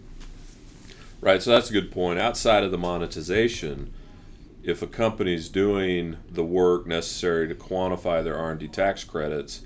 Right, 1.19 1.43
so 1.43 1.51
that's 1.51 1.69
a 1.69 1.73
good 1.73 1.91
point. 1.91 2.19
Outside 2.19 2.63
of 2.63 2.71
the 2.71 2.77
monetization, 2.77 3.91
if 4.63 4.81
a 4.81 4.87
company's 4.87 5.49
doing 5.49 6.15
the 6.31 6.45
work 6.45 6.87
necessary 6.87 7.49
to 7.49 7.53
quantify 7.53 8.23
their 8.23 8.37
R&D 8.37 8.69
tax 8.69 9.03
credits, 9.03 9.63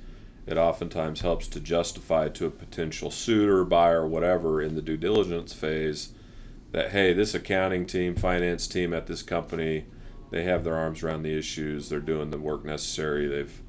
it 0.48 0.58
oftentimes 0.58 1.22
helps 1.22 1.48
to 1.50 1.60
justify 1.60 2.30
to 2.30 2.48
a 2.48 2.52
potential 2.52 3.12
suitor, 3.12 3.64
buyer, 3.64 4.08
whatever 4.08 4.64
in 4.64 4.74
the 4.74 4.82
due 4.82 4.98
diligence 4.98 5.54
phase 5.54 6.14
that 6.72 6.90
hey, 6.94 7.14
this 7.14 7.36
accounting 7.36 7.86
team, 7.86 8.16
finance 8.16 8.66
team 8.66 8.92
at 8.92 9.06
this 9.06 9.22
company, 9.22 9.86
they 10.32 10.42
have 10.42 10.64
their 10.64 10.76
arms 10.76 11.04
around 11.04 11.22
the 11.22 11.38
issues. 11.38 11.90
They're 11.90 12.00
doing 12.00 12.32
the 12.32 12.40
work 12.40 12.66
necessary. 12.66 13.28
They've 13.28 13.62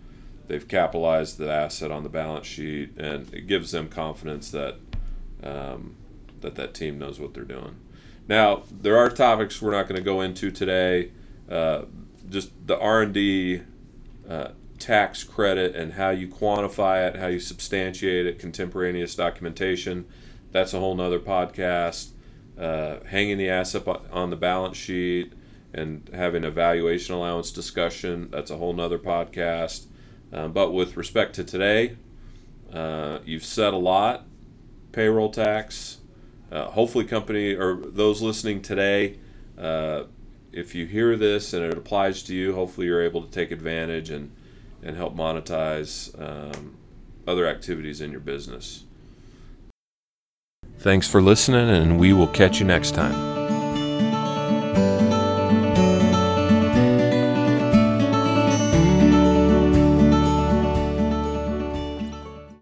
they've 0.46 0.66
capitalized 0.66 1.38
the 1.38 1.50
asset 1.50 1.90
on 1.90 2.02
the 2.02 2.08
balance 2.08 2.46
sheet, 2.46 2.96
and 2.96 3.32
it 3.32 3.46
gives 3.46 3.70
them 3.72 3.88
confidence 3.88 4.50
that 4.50 4.76
um, 5.42 5.96
that 6.40 6.54
that 6.54 6.74
team 6.74 6.98
knows 6.98 7.18
what 7.20 7.34
they're 7.34 7.44
doing. 7.44 7.76
Now, 8.28 8.62
there 8.70 8.96
are 8.96 9.08
topics 9.08 9.62
we're 9.62 9.70
not 9.72 9.88
going 9.88 9.98
to 9.98 10.04
go 10.04 10.20
into 10.20 10.50
today. 10.50 11.12
Uh, 11.50 11.82
just 12.28 12.50
the 12.66 12.78
R 12.78 13.02
and 13.02 13.14
D 13.14 13.62
uh, 14.28 14.48
tax 14.78 15.24
credit 15.24 15.76
and 15.76 15.92
how 15.92 16.10
you 16.10 16.28
quantify 16.28 17.08
it, 17.08 17.16
how 17.16 17.28
you 17.28 17.40
substantiate 17.40 18.26
it, 18.26 18.38
contemporaneous 18.38 19.14
documentation. 19.14 20.06
That's 20.52 20.74
a 20.74 20.80
whole 20.80 20.94
nother 20.94 21.20
podcast. 21.20 22.10
Uh, 22.58 23.04
hanging 23.04 23.36
the 23.36 23.50
asset 23.50 23.86
on 24.10 24.30
the 24.30 24.36
balance 24.36 24.78
sheet 24.78 25.32
and 25.74 26.08
having 26.14 26.42
a 26.42 26.50
valuation 26.50 27.14
allowance 27.14 27.50
discussion. 27.50 28.28
That's 28.30 28.50
a 28.50 28.56
whole 28.56 28.72
nother 28.72 28.98
podcast. 28.98 29.84
Uh, 30.32 30.48
but 30.48 30.72
with 30.72 30.96
respect 30.96 31.34
to 31.36 31.44
today, 31.44 31.96
uh, 32.72 33.18
you've 33.24 33.44
said 33.44 33.72
a 33.72 33.78
lot. 33.78 34.26
Payroll 34.92 35.30
tax. 35.30 35.98
Uh, 36.50 36.66
hopefully, 36.66 37.04
company 37.04 37.54
or 37.54 37.76
those 37.76 38.22
listening 38.22 38.62
today, 38.62 39.18
uh, 39.58 40.04
if 40.52 40.74
you 40.74 40.86
hear 40.86 41.16
this 41.16 41.52
and 41.52 41.64
it 41.64 41.76
applies 41.76 42.22
to 42.24 42.34
you, 42.34 42.54
hopefully 42.54 42.86
you're 42.86 43.02
able 43.02 43.22
to 43.22 43.30
take 43.30 43.50
advantage 43.50 44.10
and 44.10 44.30
and 44.82 44.96
help 44.96 45.16
monetize 45.16 46.14
um, 46.20 46.76
other 47.26 47.46
activities 47.46 48.00
in 48.00 48.10
your 48.10 48.20
business. 48.20 48.84
Thanks 50.78 51.08
for 51.08 51.20
listening, 51.20 51.68
and 51.68 51.98
we 51.98 52.12
will 52.12 52.28
catch 52.28 52.60
you 52.60 52.66
next 52.66 52.94
time. 52.94 53.35